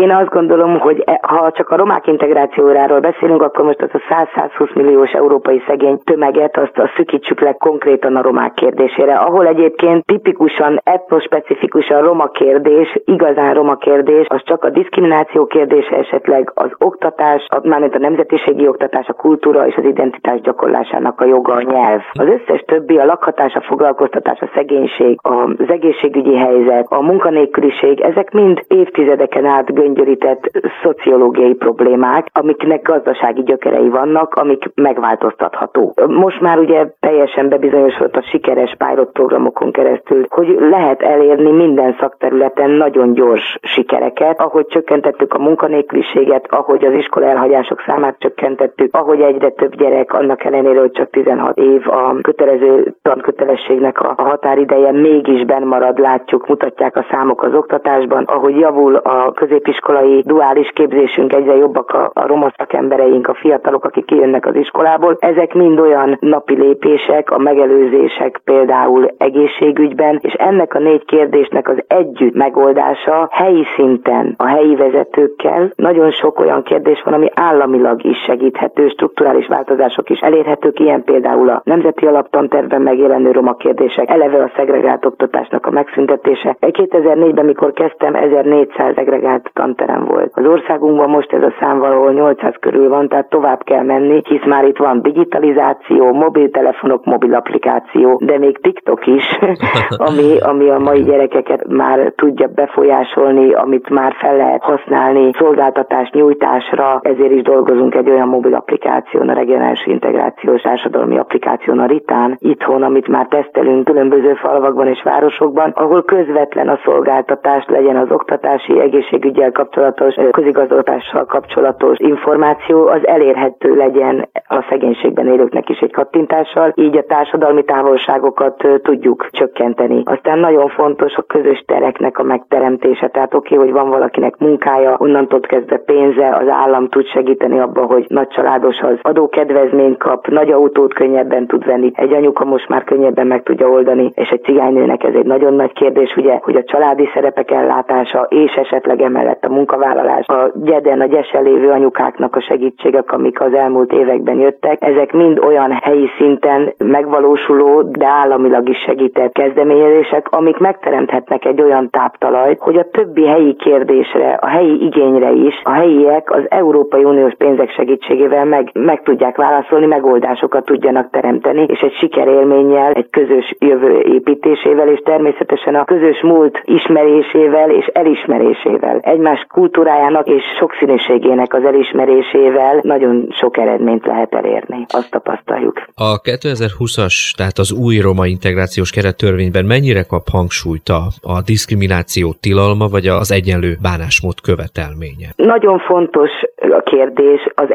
[0.03, 4.01] Én azt gondolom, hogy e- ha csak a romák integrációráról beszélünk, akkor most az a
[4.09, 10.05] 100-120 milliós európai szegény tömeget, azt a szükítsük le konkrétan a romák kérdésére, ahol egyébként
[10.05, 17.47] tipikusan etnospecifikusan roma kérdés, igazán roma kérdés, az csak a diszkrimináció kérdése esetleg az oktatás,
[17.63, 22.01] mármint a nemzetiségi oktatás, a kultúra és az identitás gyakorlásának a joga, a nyelv.
[22.11, 28.31] Az összes többi, a lakhatás, a foglalkoztatás, a szegénység, az egészségügyi helyzet, a munkanélküliség, ezek
[28.31, 30.51] mind évtizedeken át göngyörített
[30.83, 35.93] szociológiai problémák, amiknek gazdasági gyökerei vannak, amik megváltoztatható.
[36.07, 42.69] Most már ugye teljesen bebizonyosodott a sikeres pilot programokon keresztül, hogy lehet elérni minden szakterületen
[42.69, 49.49] nagyon gyors sikereket, ahogy csökkentettük a munkanélküliséget, ahogy az iskola elhagyások számát csökkentettük, ahogy egyre
[49.49, 55.67] több gyerek, annak ellenére, hogy csak 16 év a kötelező tankötelességnek a határideje mégis benn
[55.67, 61.89] marad, látjuk, mutatják a számok az oktatásban, ahogy javul a középiskolai duális képzésünk, egyre jobbak
[61.91, 65.17] a, a roma szakembereink, a fiatalok, akik kijönnek az iskolából.
[65.19, 71.83] Ezek mind olyan napi lépések, a megelőzések például egészségügyben, és ennek a négy kérdésnek az
[71.87, 75.71] együtt megoldása helyi szinten a helyi vezetőkkel.
[75.75, 81.49] Nagyon sok olyan kérdés van, ami államilag is segíthető, strukturális változások is elérhetők, ilyen például
[81.49, 86.57] a Nemzeti Alaptantervben megjelenő roma kérdések, eleve a szegregált oktatásnak a megszüntetése.
[86.59, 90.31] 2004-ben, mikor kezdtem, 1400 szegregált tanterem volt.
[90.33, 94.45] Az országunkban most ez a szám valahol 800 körül van, tehát tovább kell menni, hisz
[94.45, 99.39] már itt van digitalizáció, mobiltelefonok, mobil applikáció, de még TikTok is,
[100.07, 106.99] ami, ami a mai gyerekeket már tudja befolyásolni, amit már fel lehet használni szolgáltatás nyújtásra,
[107.01, 112.83] ezért is dolgozunk egy olyan mobil applikáción, a regionális integrációs társadalmi applikáción a Ritán, itthon,
[112.83, 119.51] amit már tesztelünk különböző falvakban és városokban, ahol közvetlen a szolgáltatás legyen az oktatási, egészségügyel
[119.51, 127.03] kapcsolatos, közigazgatással kapcsolatos információ, az elérhető legyen a szegénységben élőknek is egy kattintással, így a
[127.03, 130.01] társadalmi távolságokat tudjuk csökkenteni.
[130.05, 134.95] Aztán nagyon fontos a közös tereknek a megteremtése, tehát oké, okay, hogy van valakinek munkája,
[134.97, 140.51] onnantól kezdve pénze, az állam tud segíteni abban, hogy nagy családos az adókedvezményt kap, nagy
[140.51, 145.03] autót könnyebben tud venni, egy anyuka most már könnyebben meg tudja oldani, és egy cigánynőnek
[145.03, 149.49] ez egy nagyon nagy kérdés, ugye, hogy a családi szerepek ellátása és esetleg emellett a
[149.49, 155.11] munkavállalás, a gyeden, a gyesen lévő anyukáknak a segítségek, amik az elmúlt években jöttek, ezek
[155.11, 162.59] mind olyan helyi szinten megvalósuló, de államilag is segített kezdeményezések, amik megteremthetnek egy olyan táptalajt,
[162.59, 167.71] hogy a többi helyi kérdésre, a helyi igényre is a helyiek az Európai Uniós pénzek
[167.71, 174.87] segítségével meg, meg tudják válaszolni, megoldásokat tudjanak teremteni, és egy sikerélménnyel, egy közös jövő építésével,
[174.87, 183.27] és természetesen a közös múlt ismerésével és elismerésével, egymás kultúrájának és sokszínűségének az elismerésével nagyon
[183.39, 184.85] sok eredményt lehet elérni.
[184.87, 185.83] Azt tapasztaljuk.
[185.95, 192.87] A 2020-as, tehát az új roma integrációs kerettörvényben mennyire kap hangsúlyt a, a diszkrimináció tilalma,
[192.87, 193.77] vagy az egyenlő
[194.23, 195.29] bánásmód követelménye?
[195.35, 196.29] Nagyon fontos
[196.71, 197.73] a kérdés, az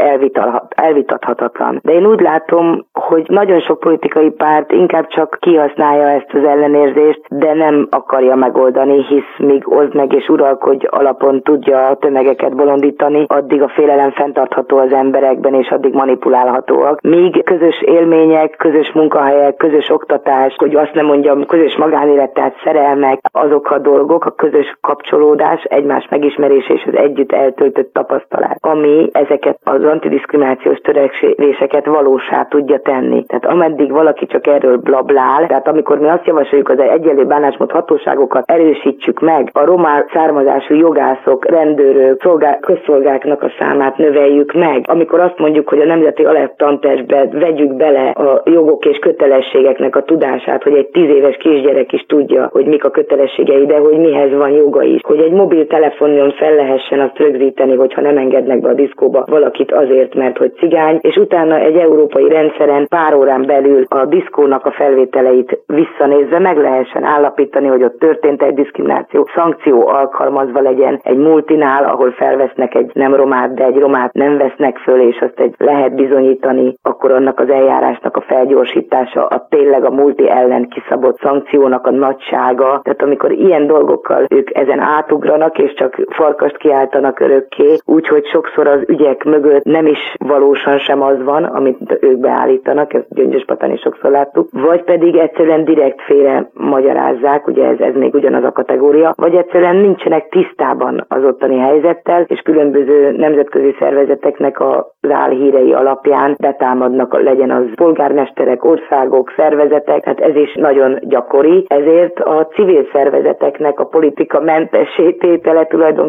[0.68, 1.80] elvitathatatlan.
[1.82, 7.20] De én úgy látom, hogy nagyon sok politikai párt inkább csak kihasználja ezt az ellenérzést,
[7.28, 13.24] de nem akarja megoldani, hisz míg oszd meg és uralkodj alapon tudja a tömegeket bolondítani,
[13.28, 17.00] addig a félelem fenntartható az emberekben, és addig manipulálhatóak.
[17.00, 23.18] Míg közös élmények, közös munkahelyek, közös oktatás, hogy azt nem mondjam, közös magánélet, tehát szerelmek,
[23.32, 29.58] azok a dolgok, a közös kapcsolódás, egymás megismerés és az együtt eltöltött tapasztalat, ami ezeket
[29.64, 33.24] az antidiszkriminációs törekvéseket valósá tudja tenni.
[33.24, 38.50] Tehát ameddig valaki csak erről blablál, tehát amikor mi azt javasoljuk, az egyenlő bánásmód hatóságokat
[38.50, 45.38] erősítsük meg, a román származású jogászok, rendőrök, szolgál, közszolgáknak a számát növeljük meg, amikor azt
[45.38, 50.86] mondjuk, hogy a Nemzeti Alaptantestbe vegyük bele a jogok és kötelességeknek a tudását, hogy egy
[50.86, 55.00] tíz éves kisgyerek is tudja, hogy mik a kötelességei, de hogy mihez van joga is,
[55.04, 60.14] hogy egy mobiltelefonon fel lehessen azt rögzíteni, hogyha nem engednek be a diszkóba valakit azért,
[60.14, 65.58] mert hogy cigány, és utána egy európai rendszeren pár órán belül a diszkónak a felvételeit
[65.66, 72.10] visszanézve meg lehessen állapítani, hogy ott történt egy diszkrimináció, szankció alkalmazva legyen egy multinál, ahol
[72.10, 76.74] felvesznek egy nem romát, de egy romát nem vesznek föl, és azt egy lehet bizonyítani,
[76.82, 82.80] akkor annak az eljárásnak a felgyorsítása, a tényleg a multi ellen kiszabott szankciónak a nagysága.
[82.82, 88.80] Tehát amikor ilyen dolgokkal ők ezen átugranak, és csak farkast kiáltanak örökké, úgyhogy sokszor az
[88.86, 94.10] ügyek mögött nem is valósan sem az van, amit ők beállítanak, ezt Gyöngyöspatán is sokszor
[94.10, 99.34] láttuk, vagy pedig egyszerűen direkt félre magyarázzák, ugye ez, ez még ugyanaz a kategória, vagy
[99.34, 107.50] egyszerűen nincsenek tisztában az ottani helyzettel, és különböző nemzetközi szervezeteknek a álhírei alapján betámadnak, legyen
[107.50, 114.40] az polgármesterek, országok, szervezetek, hát ez is nagyon gyakori, ezért a civil szervezeteknek a politika
[114.40, 116.07] mentesítétele tulajdonképpen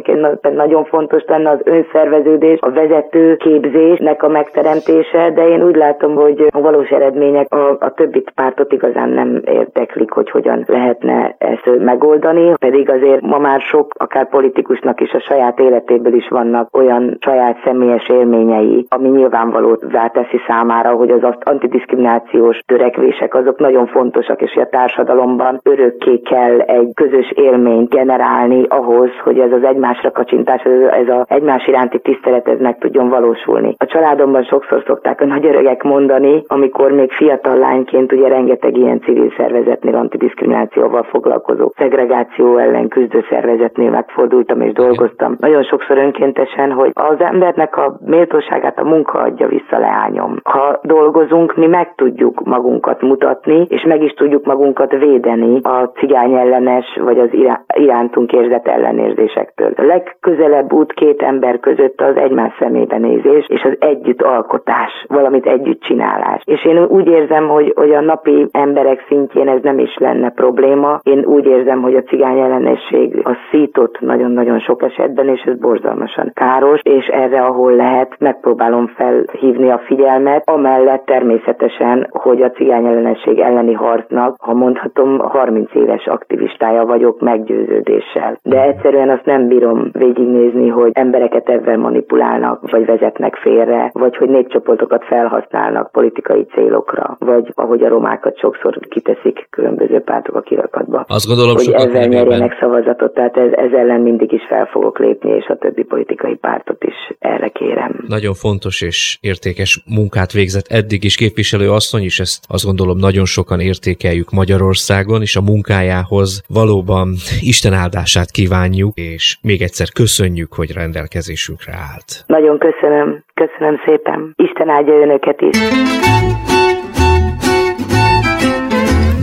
[0.55, 6.47] nagyon fontos lenne az önszerveződés, a vezető képzésnek a megteremtése, de én úgy látom, hogy
[6.49, 12.53] a valós eredmények a, a többi pártot igazán nem érdeklik, hogy hogyan lehetne ezt megoldani,
[12.59, 17.57] pedig azért ma már sok, akár politikusnak is a saját életéből is vannak olyan saját
[17.63, 19.75] személyes élményei, ami nyilvánvaló
[20.13, 26.91] teszi számára, hogy az antidiszkriminációs törekvések azok nagyon fontosak, és a társadalomban örökké kell egy
[26.93, 30.61] közös élményt generálni ahhoz, hogy ez az egy egymásra kacsintás,
[30.91, 33.75] ez, a egymás iránti tisztelet, ez meg tudjon valósulni.
[33.77, 39.01] A családomban sokszor szokták a nagy öregek mondani, amikor még fiatal lányként ugye rengeteg ilyen
[39.01, 45.35] civil szervezetnél antidiszkriminációval foglalkozó, szegregáció ellen küzdő szervezetnél megfordultam és dolgoztam.
[45.39, 50.39] Nagyon sokszor önkéntesen, hogy az embernek a méltóságát a munka adja vissza leányom.
[50.43, 56.33] Ha dolgozunk, mi meg tudjuk magunkat mutatni, és meg is tudjuk magunkat védeni a cigány
[56.33, 57.29] ellenes, vagy az
[57.73, 59.73] irántunk érzett ellenérzésektől.
[59.81, 65.81] Legközelebb út két ember között az egymás szemébe nézés, és az együtt alkotás, valamit együtt
[65.81, 66.41] csinálás.
[66.45, 70.99] És én úgy érzem, hogy, hogy a napi emberek szintjén ez nem is lenne probléma.
[71.03, 76.31] Én úgy érzem, hogy a cigány ellenesség a szított nagyon-nagyon sok esetben, és ez borzalmasan
[76.33, 83.39] káros, és erre, ahol lehet, megpróbálom felhívni a figyelmet, amellett természetesen, hogy a cigány ellenesség
[83.39, 88.39] elleni harcnak, ha mondhatom, 30 éves aktivistája vagyok meggyőződéssel.
[88.43, 89.58] De egyszerűen azt nem bírom
[89.91, 97.51] végignézni, hogy embereket ebben manipulálnak, vagy vezetnek félre, vagy hogy népcsoportokat felhasználnak politikai célokra, vagy
[97.55, 101.05] ahogy a romákat sokszor kiteszik különböző pártok a kirakatba.
[101.07, 105.31] Azt gondolom, hogy ezzel nyerjenek szavazatot, tehát ez, ez ellen mindig is fel fogok lépni,
[105.31, 108.03] és a többi politikai pártot is erre kérem.
[108.07, 113.25] Nagyon fontos és értékes munkát végzett eddig is képviselő asszony is, ezt azt gondolom nagyon
[113.25, 120.71] sokan értékeljük Magyarországon, és a munkájához valóban Isten áldását kívánjuk, és még egyszer köszönjük, hogy
[120.71, 122.23] rendelkezésünkre állt.
[122.25, 124.33] Nagyon köszönöm, köszönöm szépen.
[124.35, 125.57] Isten áldja önöket is.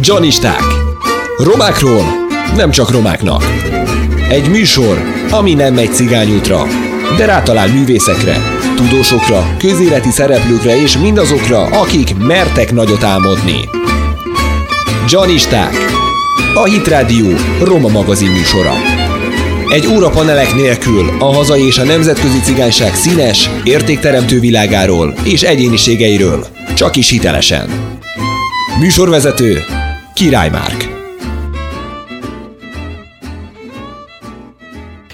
[0.01, 0.65] Janisták.
[1.51, 2.05] Romákról
[2.57, 3.43] nem csak romáknak.
[4.31, 4.97] Egy műsor,
[5.39, 6.61] ami nem megy cigányútra,
[7.19, 8.37] de rátalál művészekre,
[8.77, 13.61] tudósokra, közéleti szereplőkre és mindazokra, akik mertek nagyot álmodni.
[15.09, 15.75] Janisták.
[16.55, 17.29] A Hit Radio
[17.69, 19.06] Roma magazin műsora.
[19.69, 26.47] Egy óra panelek nélkül a hazai és a nemzetközi cigányság színes, értékteremtő világáról és egyéniségeiről.
[26.75, 27.99] Csak is hitelesen.
[28.81, 29.65] Műsorvezető
[30.15, 30.96] Király Márk.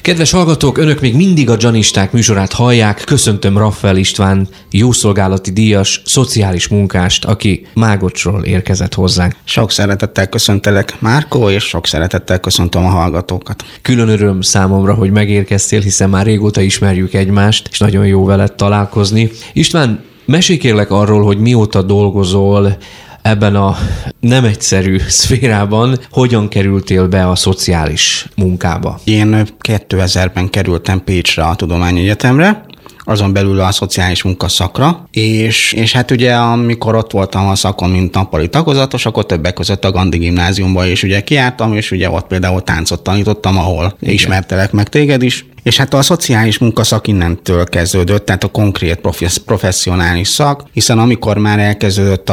[0.03, 3.03] Kedves hallgatók, önök még mindig a Janisták műsorát hallják.
[3.05, 9.37] Köszöntöm Rafael István, jószolgálati díjas, szociális munkást, aki Mágocsról érkezett hozzánk.
[9.45, 13.65] Sok szeretettel köszöntelek, Márkó, és sok szeretettel köszöntöm a hallgatókat.
[13.83, 19.31] Külön öröm számomra, hogy megérkeztél, hiszen már régóta ismerjük egymást, és nagyon jó veled találkozni.
[19.53, 22.77] István, mesélj kérlek arról, hogy mióta dolgozol
[23.23, 23.77] ebben a
[24.21, 29.01] nem egyszerű szférában hogyan kerültél be a szociális munkába?
[29.05, 32.65] Én 2000-ben kerültem Pécsre a Tudományegyetemre,
[33.05, 38.15] azon belül a szociális munkaszakra, és, és hát ugye amikor ott voltam a szakon, mint
[38.15, 42.63] nappali tagozatos, akkor többek között a Gandhi gimnáziumban is ugye kiártam, és ugye ott például
[42.63, 44.15] táncot tanítottam, ahol Igen.
[44.15, 49.01] ismertelek meg téged is, és hát a szociális munkaszak innentől kezdődött, tehát a konkrét
[49.45, 52.33] professzionális szak, hiszen amikor már elkezdődött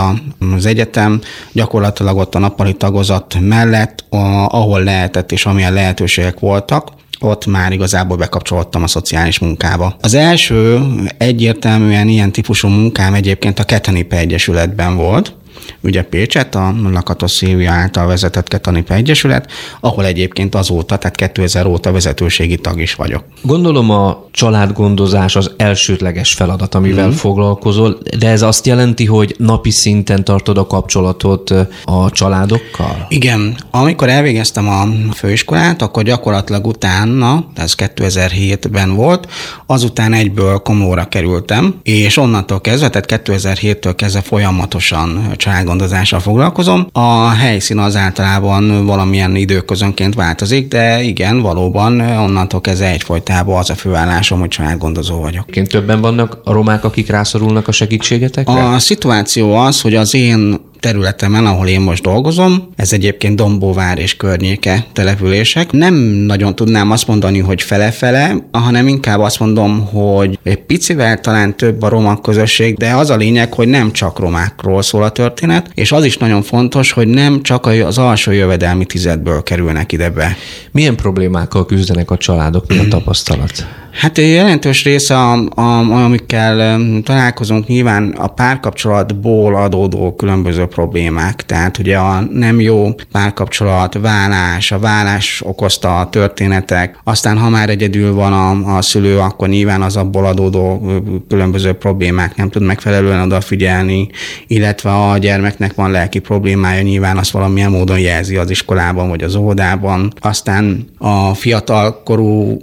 [0.56, 1.22] az egyetem,
[1.52, 4.06] gyakorlatilag ott a nappali tagozat mellett,
[4.48, 6.88] ahol lehetett és amilyen lehetőségek voltak,
[7.20, 9.96] ott már igazából bekapcsolódtam a szociális munkába.
[10.02, 10.82] Az első
[11.18, 15.34] egyértelműen ilyen típusú munkám egyébként a Ketenipe Egyesületben volt,
[15.82, 21.92] ugye Pécset, a Lakatos Szilvia által vezetett Ketanipe Egyesület, ahol egyébként azóta, tehát 2000 óta
[21.92, 23.24] vezetőségi tag is vagyok.
[23.42, 27.12] Gondolom a családgondozás az elsődleges feladat, amivel mm.
[27.12, 31.54] foglalkozol, de ez azt jelenti, hogy napi szinten tartod a kapcsolatot
[31.84, 33.06] a családokkal?
[33.10, 33.58] Igen.
[33.72, 39.28] Amikor elvégeztem a főiskolát, akkor gyakorlatilag utána, ez 2007-ben volt,
[39.66, 46.88] azután egyből komóra kerültem, és onnantól kezdve, tehát 2007-től kezdve folyamatosan családgondozással foglalkozom.
[46.92, 53.76] A helyszín az általában valamilyen időközönként változik, de igen, valóban onnantól kezdve egyfolytában az a
[53.76, 55.46] főállásom, hogy családgondozó vagyok.
[55.46, 58.64] Ként többen vannak a romák, akik rászorulnak a segítségetekre?
[58.70, 64.16] A szituáció az, hogy az én területemen, ahol én most dolgozom, ez egyébként Dombóvár és
[64.16, 65.72] környéke települések.
[65.72, 65.94] Nem
[66.26, 71.82] nagyon tudnám azt mondani, hogy fele-fele, hanem inkább azt mondom, hogy egy picivel talán több
[71.82, 75.92] a roma közösség, de az a lényeg, hogy nem csak romákról szól a történet, és
[75.92, 80.38] az is nagyon fontos, hogy nem csak az alsó jövedelmi tizedből kerülnek ide be.
[80.72, 83.66] Milyen problémákkal küzdenek a családok, mi a tapasztalat?
[83.92, 85.62] Hát jelentős része, a, a,
[86.04, 91.46] amikkel találkozunk, nyilván a párkapcsolatból adódó különböző problémák.
[91.46, 97.70] Tehát ugye a nem jó párkapcsolat, vállás, a vállás okozta a történetek, aztán ha már
[97.70, 100.92] egyedül van a, a szülő, akkor nyilván az abból adódó
[101.28, 104.10] különböző problémák nem tud megfelelően odafigyelni,
[104.48, 109.36] illetve a gyermeknek van lelki problémája, nyilván azt valamilyen módon jelzi az iskolában vagy az
[109.36, 110.14] óvodában.
[110.20, 112.58] Aztán a fiatalkorú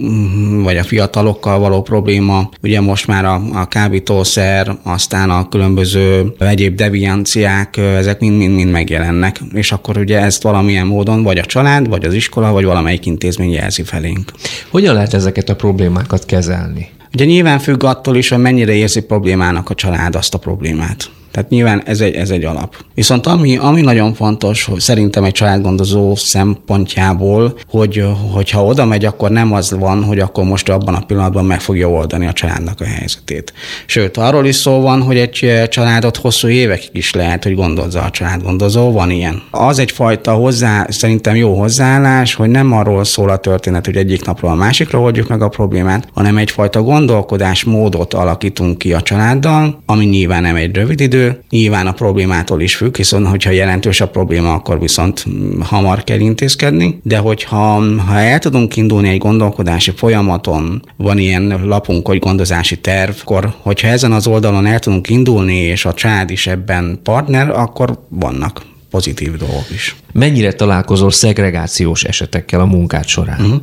[0.62, 6.74] vagy a fiatalokkal való probléma, ugye most már a, a kábítószer, aztán a különböző egyéb
[6.74, 12.14] devianciák, ezek mind-mind megjelennek, és akkor ugye ezt valamilyen módon vagy a család, vagy az
[12.14, 14.32] iskola, vagy valamelyik intézmény jelzi felénk.
[14.70, 16.88] Hogyan lehet ezeket a problémákat kezelni?
[17.14, 21.10] Ugye nyilván függ attól is, hogy mennyire érzi problémának a család azt a problémát.
[21.36, 22.74] Tehát nyilván ez egy, ez egy alap.
[22.94, 29.30] Viszont ami, ami nagyon fontos, hogy szerintem egy családgondozó szempontjából, hogy hogyha oda megy, akkor
[29.30, 32.84] nem az van, hogy akkor most abban a pillanatban meg fogja oldani a családnak a
[32.84, 33.52] helyzetét.
[33.86, 38.10] Sőt, arról is szó van, hogy egy családot hosszú évekig is lehet, hogy gondozza a
[38.10, 39.42] családgondozó, van ilyen.
[39.50, 44.50] Az egyfajta hozzá, szerintem jó hozzáállás, hogy nem arról szól a történet, hogy egyik napról
[44.50, 50.42] a másikra oldjuk meg a problémát, hanem egyfajta gondolkodásmódot alakítunk ki a családdal, ami nyilván
[50.42, 54.80] nem egy rövid idő, Nyilván a problémától is függ, hiszen hogyha jelentős a probléma, akkor
[54.80, 55.24] viszont
[55.60, 62.06] hamar kell intézkedni, de hogyha ha el tudunk indulni egy gondolkodási folyamaton, van ilyen lapunk,
[62.06, 66.46] hogy gondozási terv, akkor hogyha ezen az oldalon el tudunk indulni, és a család is
[66.46, 69.96] ebben partner, akkor vannak pozitív dolgok is.
[70.12, 73.40] Mennyire találkozol szegregációs esetekkel a munkád során?
[73.40, 73.60] Uh-huh.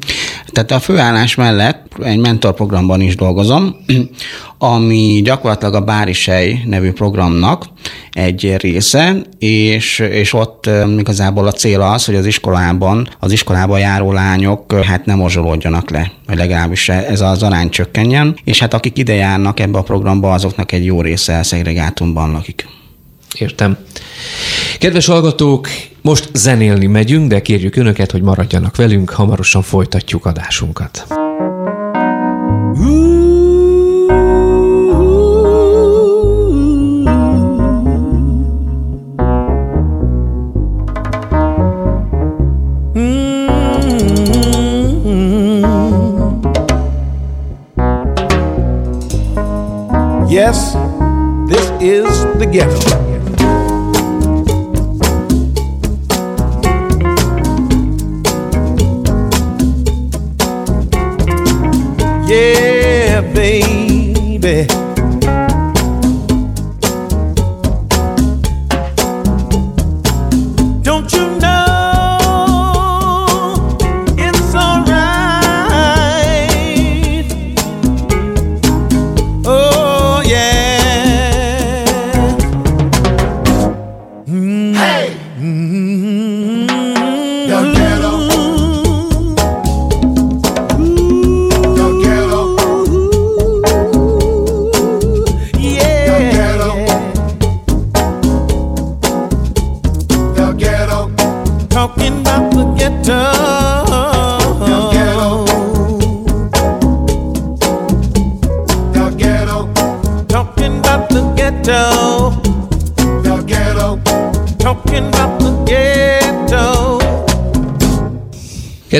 [0.51, 3.75] Tehát a főállás mellett egy mentorprogramban is dolgozom,
[4.57, 7.65] ami gyakorlatilag a Bárisej nevű programnak
[8.11, 14.11] egy része, és, és ott igazából a cél az, hogy az iskolában, az iskolába járó
[14.11, 19.13] lányok hát nem mozsolódjanak le, vagy legalábbis ez az arány csökkenjen, és hát akik ide
[19.13, 22.65] járnak ebbe a programba, azoknak egy jó része szegregátumban lakik.
[23.33, 23.77] Értem.
[24.79, 25.67] Kedves hallgatók,
[26.01, 31.05] most zenélni megyünk, de kérjük Önöket, hogy maradjanak velünk, hamarosan folytatjuk adásunkat.
[50.29, 50.73] Yes,
[51.47, 52.07] this is
[52.39, 53.02] the ghetto.
[62.33, 63.82] Yeah, babe.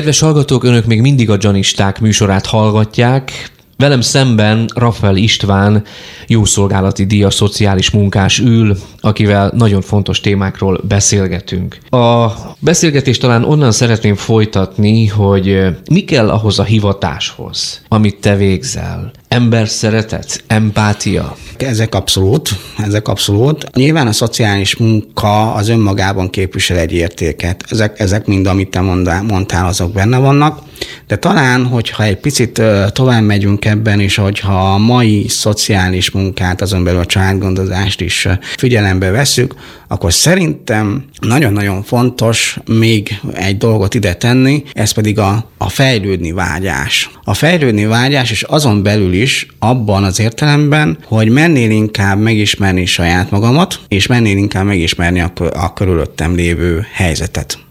[0.04, 3.50] Kedves hallgatók, önök még mindig a Janisták műsorát hallgatják.
[3.76, 5.84] Velem szemben Rafael István,
[6.26, 11.78] jószolgálati díja szociális munkás ül, akivel nagyon fontos témákról beszélgetünk.
[11.90, 19.12] A beszélgetést talán onnan szeretném folytatni, hogy mi kell ahhoz a hivatáshoz, amit te végzel.
[19.28, 21.36] Ember szeretet, empátia.
[21.56, 22.48] Ezek abszolút,
[22.78, 23.70] ezek abszolút.
[23.76, 27.64] Nyilván a szociális munka az önmagában képvisel egy értéket.
[27.70, 30.58] Ezek, ezek mind, amit te mondtál, azok benne vannak.
[31.06, 32.62] De talán, hogyha egy picit
[32.92, 39.10] tovább megyünk ebben, és hogyha a mai szociális munkát, azon belül a családgondozást is figyelembe
[39.10, 39.54] veszük,
[39.88, 47.10] akkor szerintem nagyon-nagyon fontos még egy dolgot ide tenni, ez pedig a, a fejlődni vágyás.
[47.24, 53.30] A fejlődni vágyás, és azon belül is abban az értelemben, hogy mennél inkább megismerni saját
[53.30, 57.63] magamat, és mennél inkább megismerni a, a körülöttem lévő helyzetet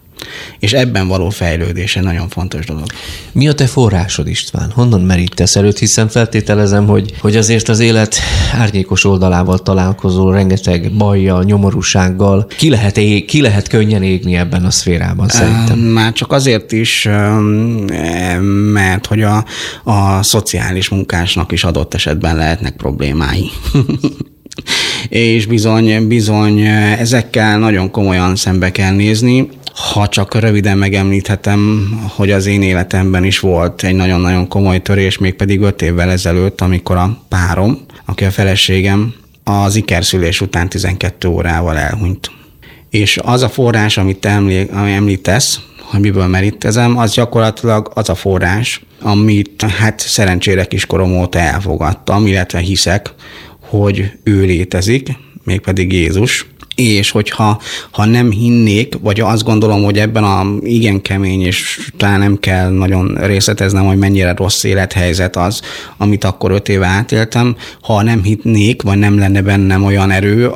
[0.60, 2.86] és ebben való fejlődése nagyon fontos dolog.
[3.32, 4.72] Mi a te forrásod, István?
[4.72, 5.80] Honnan merítesz előtt?
[5.80, 8.16] Hiszen feltételezem, hogy, hogy azért az élet
[8.58, 12.48] árnyékos oldalával találkozol, rengeteg bajjal, nyomorúsággal.
[12.58, 15.80] Ki lehet, ég, ki lehet könnyen égni ebben a szférában szerintem?
[15.80, 17.10] Már csak azért is,
[18.74, 19.46] mert hogy a,
[19.84, 23.50] a szociális munkásnak is adott esetben lehetnek problémái.
[25.10, 26.60] és bizony, bizony
[27.00, 29.50] ezekkel nagyon komolyan szembe kell nézni.
[29.76, 35.62] Ha csak röviden megemlíthetem, hogy az én életemben is volt egy nagyon-nagyon komoly törés, mégpedig
[35.62, 39.14] öt évvel ezelőtt, amikor a párom, aki a feleségem,
[39.44, 42.32] az ikerszülés után 12 órával elhunyt.
[42.90, 48.82] És az a forrás, amit emlé, említesz, hogy miből merítezem, az gyakorlatilag az a forrás,
[49.02, 53.14] amit hát szerencsére kiskorom óta elfogadtam, illetve hiszek,
[53.60, 55.10] hogy ő létezik,
[55.44, 56.46] mégpedig Jézus,
[56.76, 57.62] és hogyha
[57.92, 62.70] ha nem hinnék, vagy azt gondolom, hogy ebben a igen kemény, és talán nem kell
[62.70, 65.62] nagyon részleteznem, hogy mennyire rossz élethelyzet az,
[65.98, 70.52] amit akkor öt éve átéltem, ha nem hitnék, vagy nem lenne bennem olyan erő,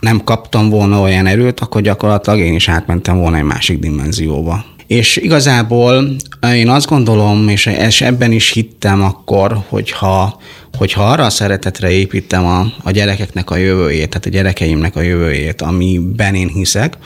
[0.00, 4.64] nem kaptam volna olyan erőt, akkor gyakorlatilag én is átmentem volna egy másik dimenzióba.
[4.86, 6.16] És igazából
[6.54, 10.40] én azt gondolom, és ebben is hittem akkor, hogyha,
[10.76, 15.62] hogyha arra a szeretetre építem a, a gyerekeknek a jövőjét, tehát a gyerekeimnek a jövőjét,
[15.62, 16.98] amiben én hiszek,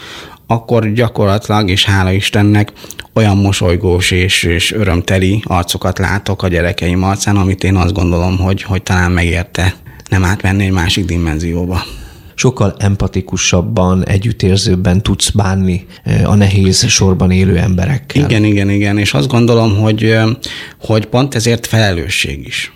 [0.46, 2.72] akkor gyakorlatilag, és hála Istennek,
[3.14, 8.62] olyan mosolygós és, és örömteli arcokat látok a gyerekeim arcán, amit én azt gondolom, hogy,
[8.62, 9.74] hogy talán megérte
[10.08, 11.82] nem átmenni egy másik dimenzióba
[12.34, 15.86] sokkal empatikusabban, együttérzőbben tudsz bánni
[16.24, 18.24] a nehéz sorban élő emberekkel.
[18.24, 20.16] Igen, igen, igen, és azt gondolom, hogy,
[20.80, 22.72] hogy pont ezért felelősség is.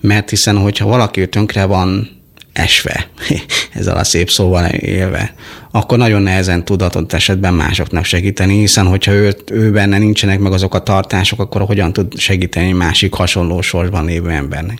[0.00, 2.08] Mert hiszen, hogyha valaki tönkre van
[2.52, 3.08] esve,
[3.74, 5.34] ezzel a szép szóval élve,
[5.70, 10.74] akkor nagyon nehezen tud esetben másoknak segíteni, hiszen hogyha ő, ő benne nincsenek meg azok
[10.74, 14.78] a tartások, akkor hogyan tud segíteni másik hasonló sorsban lévő embernek.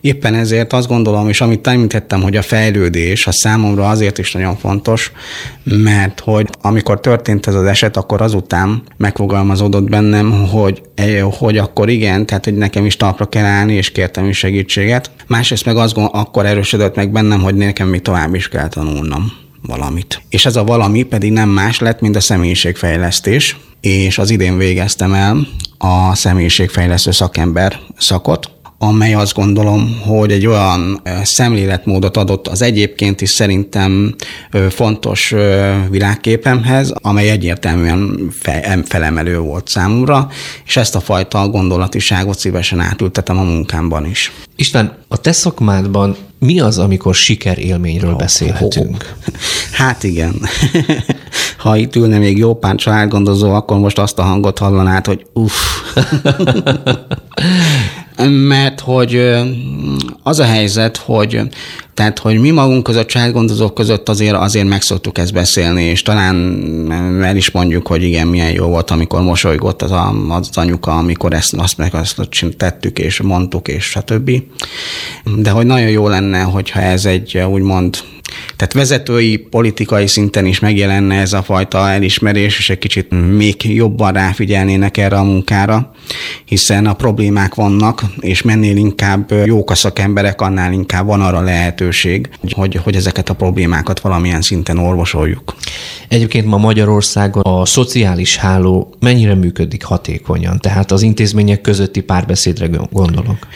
[0.00, 4.56] Éppen ezért azt gondolom, és amit említettem, hogy a fejlődés a számomra azért is nagyon
[4.56, 5.12] fontos,
[5.62, 10.82] mert hogy amikor történt ez az eset, akkor azután megfogalmazódott bennem, hogy,
[11.38, 15.10] hogy akkor igen, tehát hogy nekem is talpra kell állni, és kértem is segítséget.
[15.26, 19.32] Másrészt meg az akkor erősödött meg bennem, hogy nekem még tovább is kell tanulnom
[19.66, 20.22] valamit.
[20.28, 25.12] És ez a valami pedig nem más lett, mint a személyiségfejlesztés, és az idén végeztem
[25.12, 25.46] el
[25.78, 28.50] a személyiségfejlesztő szakember szakot,
[28.88, 34.14] amely azt gondolom, hogy egy olyan szemléletmódot adott az egyébként is szerintem
[34.70, 35.34] fontos
[35.90, 38.30] világképemhez, amely egyértelműen
[38.84, 40.28] felemelő volt számomra,
[40.66, 44.32] és ezt a fajta gondolatiságot szívesen átültetem a munkámban is.
[44.56, 49.14] Isten, a te szakmádban mi az, amikor sikerélményről oh, beszélhetünk?
[49.26, 49.34] Oh.
[49.72, 50.34] Hát igen.
[51.64, 55.52] ha itt ülne még jó pár családgondozó, akkor most azt a hangot hallanád, hogy uff.
[58.28, 59.32] mert hogy
[60.22, 61.40] az a helyzet, hogy
[61.94, 67.22] tehát, hogy mi magunk között, családgondozók között azért, azért meg szoktuk ezt beszélni, és talán
[67.22, 71.32] el is mondjuk, hogy igen, milyen jó volt, amikor mosolygott az, a, az anyuka, amikor
[71.32, 74.30] ezt, azt meg azt tettük, és mondtuk, és stb.
[75.36, 77.96] De hogy nagyon jó lenne, hogyha ez egy úgymond
[78.56, 84.12] tehát vezetői, politikai szinten is megjelenne ez a fajta elismerés, és egy kicsit még jobban
[84.12, 85.92] ráfigyelnének erre a munkára,
[86.44, 92.28] hiszen a problémák vannak, és mennél inkább jók a szakemberek, annál inkább van arra lehetőség,
[92.50, 95.54] hogy, hogy ezeket a problémákat valamilyen szinten orvosoljuk.
[96.08, 100.58] Egyébként ma Magyarországon a szociális háló mennyire működik hatékonyan?
[100.58, 103.46] Tehát az intézmények közötti párbeszédre gondolok.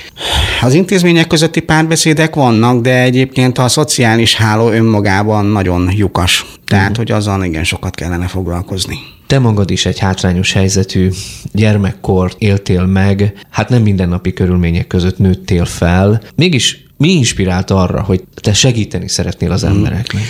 [0.61, 6.47] Az intézmények közötti párbeszédek vannak, de egyébként a szociális háló önmagában nagyon lyukas.
[6.64, 8.99] Tehát, hogy azzal igen sokat kellene foglalkozni.
[9.27, 11.11] Te magad is egy hátrányos helyzetű
[11.53, 16.23] gyermekkort éltél meg, hát nem mindennapi körülmények között nőttél fel.
[16.35, 19.71] Mégis mi inspirált arra, hogy te segíteni szeretnél az hmm.
[19.71, 20.23] embereknek?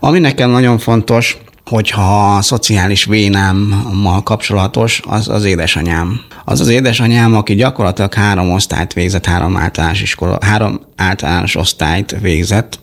[0.00, 1.38] Ami nekem nagyon fontos,
[1.70, 6.20] hogyha a szociális vénámmal kapcsolatos, az az édesanyám.
[6.44, 12.78] Az az édesanyám, aki gyakorlatilag három osztályt végzett, három általános iskola, három általános osztályt végzett,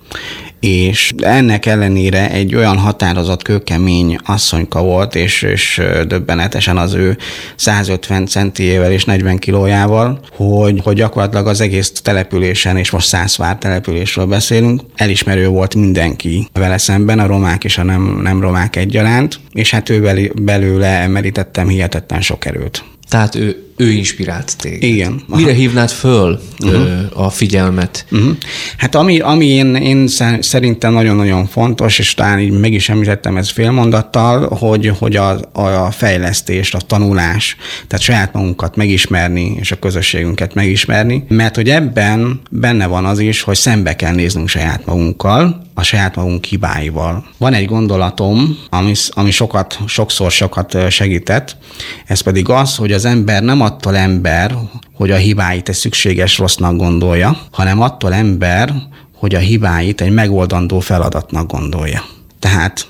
[0.60, 7.18] és ennek ellenére egy olyan határozott kőkemény asszonyka volt, és, és döbbenetesen az ő
[7.55, 14.26] 150 centiével és 40 kilójával, hogy, hogy gyakorlatilag az egész településen, és most Szászvár településről
[14.26, 19.72] beszélünk, elismerő volt mindenki vele szemben, a romák és a nem, nem romák egyaránt, és
[19.72, 22.84] hát ő belőle merítettem hihetetlen sok erőt.
[23.10, 24.84] Tehát ő, ő inspirált téged.
[24.84, 25.22] Igen.
[25.30, 25.39] Aha.
[25.39, 27.26] Mire hívnád föl uh-huh.
[27.26, 28.05] a figyelmet?
[28.12, 28.36] Uh-huh.
[28.78, 30.08] Hát ami, ami én, én
[30.39, 35.91] szerintem nagyon-nagyon fontos, és talán így meg is említettem ez félmondattal, hogy, hogy a, a
[35.91, 37.55] fejlesztés, a tanulás,
[37.88, 43.41] tehát saját magunkat megismerni, és a közösségünket megismerni, mert hogy ebben benne van az is,
[43.41, 47.25] hogy szembe kell néznünk saját magunkkal, a saját magunk hibáival.
[47.38, 51.57] Van egy gondolatom, ami, ami sokat, sokszor sokat segített,
[52.05, 54.55] ez pedig az, hogy az ember nem attól ember,
[54.93, 58.73] hogy a hibáit egy szükséges rossznak gondolja, hanem attól ember,
[59.15, 62.03] hogy a hibáit egy megoldandó feladatnak gondolja.
[62.39, 62.88] Tehát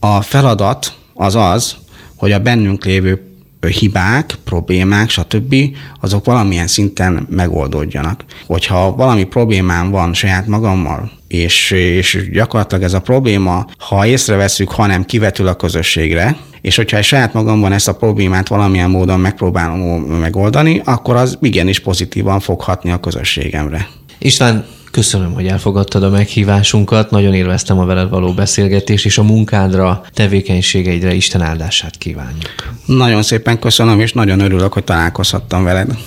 [0.00, 1.76] a feladat az az,
[2.16, 3.22] hogy a bennünk lévő
[3.60, 5.54] hibák, problémák, stb.
[6.00, 8.24] azok valamilyen szinten megoldódjanak.
[8.46, 15.04] Hogyha valami problémám van saját magammal, és, és gyakorlatilag ez a probléma, ha észreveszünk, hanem
[15.04, 20.82] kivetül a közösségre, és hogyha egy saját magamban ezt a problémát valamilyen módon megpróbálom megoldani,
[20.84, 23.88] akkor az igenis pozitívan fog hatni a közösségemre.
[24.18, 30.02] István, Köszönöm, hogy elfogadtad a meghívásunkat, nagyon élveztem a veled való beszélgetést, és a munkádra,
[30.12, 32.72] tevékenységeidre Isten áldását kívánjuk.
[32.84, 35.98] Nagyon szépen köszönöm, és nagyon örülök, hogy találkozhattam veled.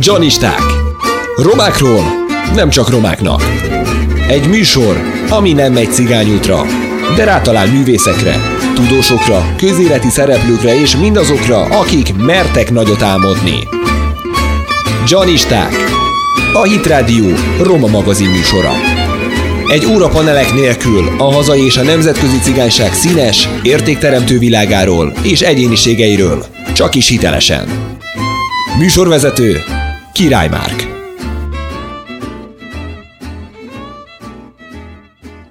[0.00, 0.85] Janisták.
[1.36, 2.02] Romákról
[2.54, 3.42] nem csak romáknak.
[4.28, 6.62] Egy műsor, ami nem megy cigányútra,
[7.16, 8.40] de rátalál művészekre,
[8.74, 13.68] tudósokra, közéleti szereplőkre és mindazokra, akik mertek nagyot álmodni.
[15.06, 15.74] Janisták.
[16.52, 17.04] A Hit
[17.62, 18.72] Roma magazin műsora.
[19.66, 26.46] Egy órapanelek nélkül a hazai és a nemzetközi cigányság színes, értékteremtő világáról és egyéniségeiről.
[26.74, 27.68] Csak is hitelesen.
[28.78, 29.62] Műsorvezető
[30.12, 30.95] Király Márk.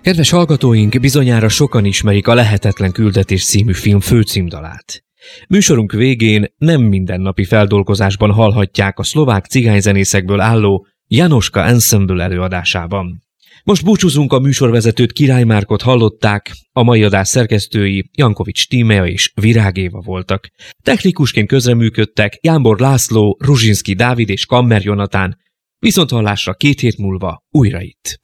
[0.06, 5.03] Kedves hallgatóink, bizonyára sokan ismerik a Lehetetlen Küldetés című film főcímdalát.
[5.47, 13.24] Műsorunk végén nem mindennapi feldolgozásban hallhatják a szlovák cigányzenészekből álló Janoska Ensemble előadásában.
[13.64, 19.99] Most búcsúzunk a műsorvezetőt Király Márkot hallották, a mai adás szerkesztői Jankovics Tímea és Virágéva
[19.99, 20.47] voltak.
[20.84, 25.38] Technikusként közreműködtek Jánbor László, Ruzsinski Dávid és Kammer Jonatán,
[25.80, 28.20] viszont hallásra két hét múlva újra itt.